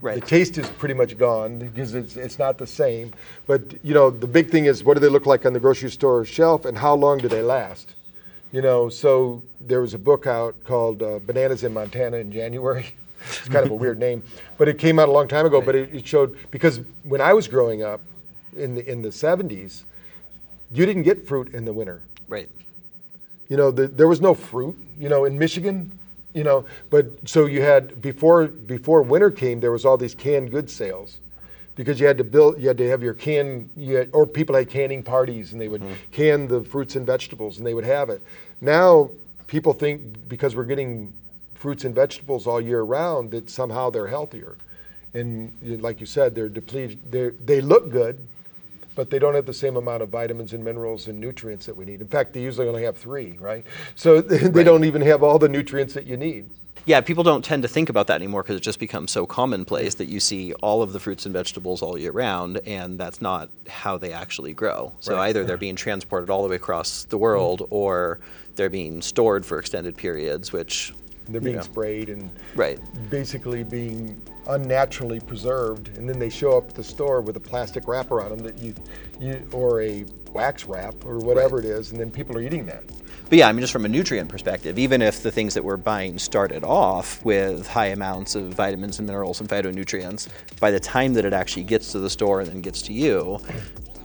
Right. 0.00 0.20
The 0.20 0.26
taste 0.26 0.58
is 0.58 0.68
pretty 0.68 0.94
much 0.94 1.18
gone 1.18 1.58
because 1.58 1.94
it's 1.94 2.16
it's 2.16 2.38
not 2.38 2.58
the 2.58 2.66
same. 2.66 3.12
But 3.46 3.62
you 3.84 3.94
know, 3.94 4.10
the 4.10 4.26
big 4.26 4.50
thing 4.50 4.66
is 4.66 4.84
what 4.84 4.94
do 4.94 5.00
they 5.00 5.08
look 5.08 5.26
like 5.26 5.44
on 5.46 5.52
the 5.52 5.60
grocery 5.60 5.90
store 5.90 6.24
shelf, 6.24 6.64
and 6.64 6.78
how 6.78 6.94
long 6.94 7.18
do 7.18 7.28
they 7.28 7.42
last? 7.42 7.94
You 8.52 8.62
know, 8.62 8.88
so 8.88 9.42
there 9.60 9.80
was 9.80 9.94
a 9.94 9.98
book 9.98 10.26
out 10.26 10.54
called 10.64 11.02
uh, 11.02 11.18
Bananas 11.26 11.64
in 11.64 11.74
Montana 11.74 12.18
in 12.18 12.30
January. 12.30 12.86
it's 13.26 13.48
kind 13.48 13.64
of 13.64 13.72
a 13.72 13.74
weird 13.74 13.98
name, 13.98 14.22
but 14.58 14.68
it 14.68 14.78
came 14.78 14.98
out 14.98 15.08
a 15.08 15.12
long 15.12 15.28
time 15.28 15.46
ago. 15.46 15.60
But 15.60 15.74
it, 15.74 15.94
it 15.94 16.06
showed 16.06 16.38
because 16.50 16.80
when 17.02 17.20
I 17.20 17.32
was 17.32 17.48
growing 17.48 17.82
up 17.82 18.00
in 18.56 18.74
the 18.74 18.88
in 18.88 19.02
the 19.02 19.08
70s, 19.08 19.84
you 20.70 20.86
didn't 20.86 21.02
get 21.02 21.26
fruit 21.26 21.52
in 21.54 21.64
the 21.64 21.72
winter. 21.72 22.02
Right. 22.28 22.48
You 23.48 23.56
know, 23.56 23.70
the, 23.70 23.86
there 23.86 24.08
was 24.08 24.20
no 24.20 24.34
fruit. 24.34 24.76
You 24.98 25.08
know, 25.08 25.24
in 25.24 25.38
Michigan, 25.38 25.98
you 26.34 26.44
know, 26.44 26.64
but 26.90 27.06
so 27.28 27.46
you 27.46 27.62
had 27.62 28.00
before 28.00 28.46
before 28.46 29.02
winter 29.02 29.30
came, 29.30 29.60
there 29.60 29.72
was 29.72 29.84
all 29.84 29.96
these 29.96 30.14
canned 30.14 30.50
goods 30.50 30.72
sales, 30.72 31.18
because 31.74 32.00
you 32.00 32.06
had 32.06 32.18
to 32.18 32.24
build, 32.24 32.60
you 32.60 32.68
had 32.68 32.78
to 32.78 32.88
have 32.88 33.02
your 33.02 33.14
can, 33.14 33.70
you 33.76 33.96
had, 33.96 34.10
or 34.12 34.26
people 34.26 34.54
had 34.54 34.68
canning 34.68 35.02
parties, 35.02 35.52
and 35.52 35.60
they 35.60 35.68
would 35.68 35.82
mm-hmm. 35.82 36.12
can 36.12 36.48
the 36.48 36.62
fruits 36.62 36.96
and 36.96 37.06
vegetables, 37.06 37.58
and 37.58 37.66
they 37.66 37.74
would 37.74 37.84
have 37.84 38.10
it. 38.10 38.22
Now 38.60 39.10
people 39.46 39.72
think 39.72 40.28
because 40.28 40.56
we're 40.56 40.64
getting 40.64 41.12
fruits 41.54 41.84
and 41.84 41.94
vegetables 41.94 42.46
all 42.46 42.60
year 42.60 42.82
round 42.82 43.30
that 43.30 43.48
somehow 43.48 43.90
they're 43.90 44.08
healthier, 44.08 44.56
and 45.14 45.52
like 45.80 46.00
you 46.00 46.06
said, 46.06 46.34
they're 46.34 46.48
depleted. 46.48 47.00
They 47.10 47.28
they 47.44 47.60
look 47.60 47.90
good, 47.90 48.18
but 48.96 49.10
they 49.10 49.20
don't 49.20 49.34
have 49.34 49.46
the 49.46 49.54
same 49.54 49.76
amount 49.76 50.02
of 50.02 50.08
vitamins 50.08 50.52
and 50.52 50.64
minerals 50.64 51.06
and 51.06 51.20
nutrients 51.20 51.66
that 51.66 51.76
we 51.76 51.84
need. 51.84 52.00
In 52.00 52.08
fact, 52.08 52.32
they 52.32 52.42
usually 52.42 52.66
only 52.66 52.82
have 52.82 52.96
three, 52.96 53.36
right? 53.38 53.64
So 53.94 54.20
they 54.22 54.64
don't 54.64 54.84
even 54.84 55.02
have 55.02 55.22
all 55.22 55.38
the 55.38 55.48
nutrients 55.48 55.94
that 55.94 56.06
you 56.06 56.16
need. 56.16 56.50
Yeah, 56.86 57.00
people 57.00 57.24
don't 57.24 57.44
tend 57.44 57.62
to 57.62 57.68
think 57.68 57.88
about 57.88 58.06
that 58.06 58.14
anymore 58.14 58.42
because 58.42 58.56
it 58.56 58.62
just 58.62 58.78
becomes 58.78 59.10
so 59.10 59.26
commonplace 59.26 59.96
that 59.96 60.06
you 60.06 60.20
see 60.20 60.52
all 60.54 60.82
of 60.82 60.92
the 60.92 61.00
fruits 61.00 61.26
and 61.26 61.32
vegetables 61.32 61.82
all 61.82 61.98
year 61.98 62.12
round, 62.12 62.58
and 62.64 62.98
that's 62.98 63.20
not 63.20 63.50
how 63.68 63.98
they 63.98 64.12
actually 64.12 64.52
grow. 64.54 64.92
So 65.00 65.16
Right. 65.16 65.28
either 65.28 65.44
they're 65.44 65.56
being 65.56 65.74
transported 65.74 66.30
all 66.30 66.42
the 66.44 66.48
way 66.48 66.56
across 66.56 67.04
the 67.04 67.18
world, 67.18 67.60
mm-hmm. 67.60 67.74
or 67.74 68.20
they're 68.54 68.70
being 68.70 69.02
stored 69.02 69.44
for 69.44 69.58
extended 69.58 69.96
periods, 69.96 70.52
which 70.52 70.94
They're 71.28 71.40
you 71.40 71.44
being 71.44 71.56
know, 71.56 71.62
sprayed 71.62 72.08
and 72.08 72.30
Right. 72.54 72.78
basically 73.10 73.64
being 73.64 74.20
unnaturally 74.48 75.20
preserved, 75.20 75.96
and 75.96 76.08
then 76.08 76.18
they 76.18 76.28
show 76.28 76.56
up 76.56 76.68
at 76.70 76.74
the 76.74 76.84
store 76.84 77.20
with 77.20 77.36
a 77.36 77.40
plastic 77.40 77.88
wrapper 77.88 78.20
on 78.20 78.30
them 78.30 78.38
that 78.40 78.58
you, 78.58 78.74
you 79.20 79.46
or 79.52 79.82
a 79.82 80.04
wax 80.32 80.66
wrap 80.66 80.94
or 81.04 81.18
whatever 81.18 81.58
it 81.58 81.64
is, 81.64 81.90
and 81.90 82.00
then 82.00 82.10
people 82.10 82.36
are 82.36 82.42
eating 82.42 82.66
that. 82.66 82.84
But 83.28 83.38
yeah, 83.38 83.48
I 83.48 83.52
mean, 83.52 83.60
just 83.60 83.72
from 83.72 83.84
a 83.84 83.88
nutrient 83.88 84.28
perspective, 84.28 84.78
even 84.78 85.02
if 85.02 85.24
the 85.24 85.32
things 85.32 85.54
that 85.54 85.64
we're 85.64 85.76
buying 85.76 86.16
started 86.16 86.62
off 86.62 87.24
with 87.24 87.66
high 87.66 87.86
amounts 87.86 88.36
of 88.36 88.54
vitamins 88.54 88.98
and 89.00 89.06
minerals 89.06 89.40
and 89.40 89.48
phytonutrients, 89.48 90.28
by 90.60 90.70
the 90.70 90.78
time 90.78 91.12
that 91.14 91.24
it 91.24 91.32
actually 91.32 91.64
gets 91.64 91.90
to 91.90 91.98
the 91.98 92.08
store 92.10 92.40
and 92.40 92.50
then 92.50 92.60
gets 92.60 92.82
to 92.82 92.92
you, 92.92 93.40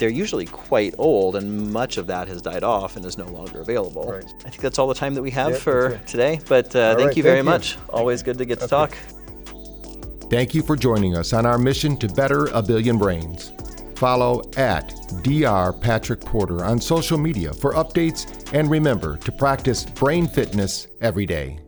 they're 0.01 0.09
usually 0.09 0.47
quite 0.47 0.95
old, 0.97 1.35
and 1.35 1.71
much 1.71 1.97
of 1.97 2.07
that 2.07 2.27
has 2.27 2.41
died 2.41 2.63
off 2.63 2.95
and 2.95 3.05
is 3.05 3.19
no 3.19 3.27
longer 3.27 3.61
available. 3.61 4.11
Right. 4.11 4.25
I 4.43 4.49
think 4.49 4.61
that's 4.61 4.79
all 4.79 4.87
the 4.87 4.95
time 4.95 5.13
that 5.13 5.21
we 5.21 5.29
have 5.29 5.51
Yeah, 5.51 5.57
for 5.57 5.89
that's 5.89 6.11
today. 6.11 6.39
But 6.49 6.75
uh, 6.75 6.95
thank 6.95 7.09
right, 7.09 7.17
you 7.17 7.21
very 7.21 7.35
thank 7.43 7.45
you. 7.45 7.51
much. 7.51 7.77
Always 7.89 8.23
good 8.23 8.39
to 8.39 8.45
get 8.45 8.59
to 8.61 8.67
talk. 8.67 8.97
Thank 10.31 10.55
you 10.55 10.63
for 10.63 10.75
joining 10.75 11.15
us 11.15 11.33
on 11.33 11.45
our 11.45 11.59
mission 11.59 11.97
to 11.97 12.07
better 12.07 12.45
a 12.47 12.63
billion 12.63 12.97
brains. 12.97 13.51
Follow 13.95 14.41
at 14.57 14.89
Dr. 15.21 15.71
Patrick 15.79 16.21
Porter 16.21 16.65
on 16.65 16.81
social 16.81 17.19
media 17.19 17.53
for 17.53 17.73
updates 17.75 18.51
and 18.53 18.71
remember 18.71 19.17
to 19.17 19.31
practice 19.31 19.85
brain 19.85 20.27
fitness 20.27 20.87
every 20.99 21.27
day. 21.27 21.59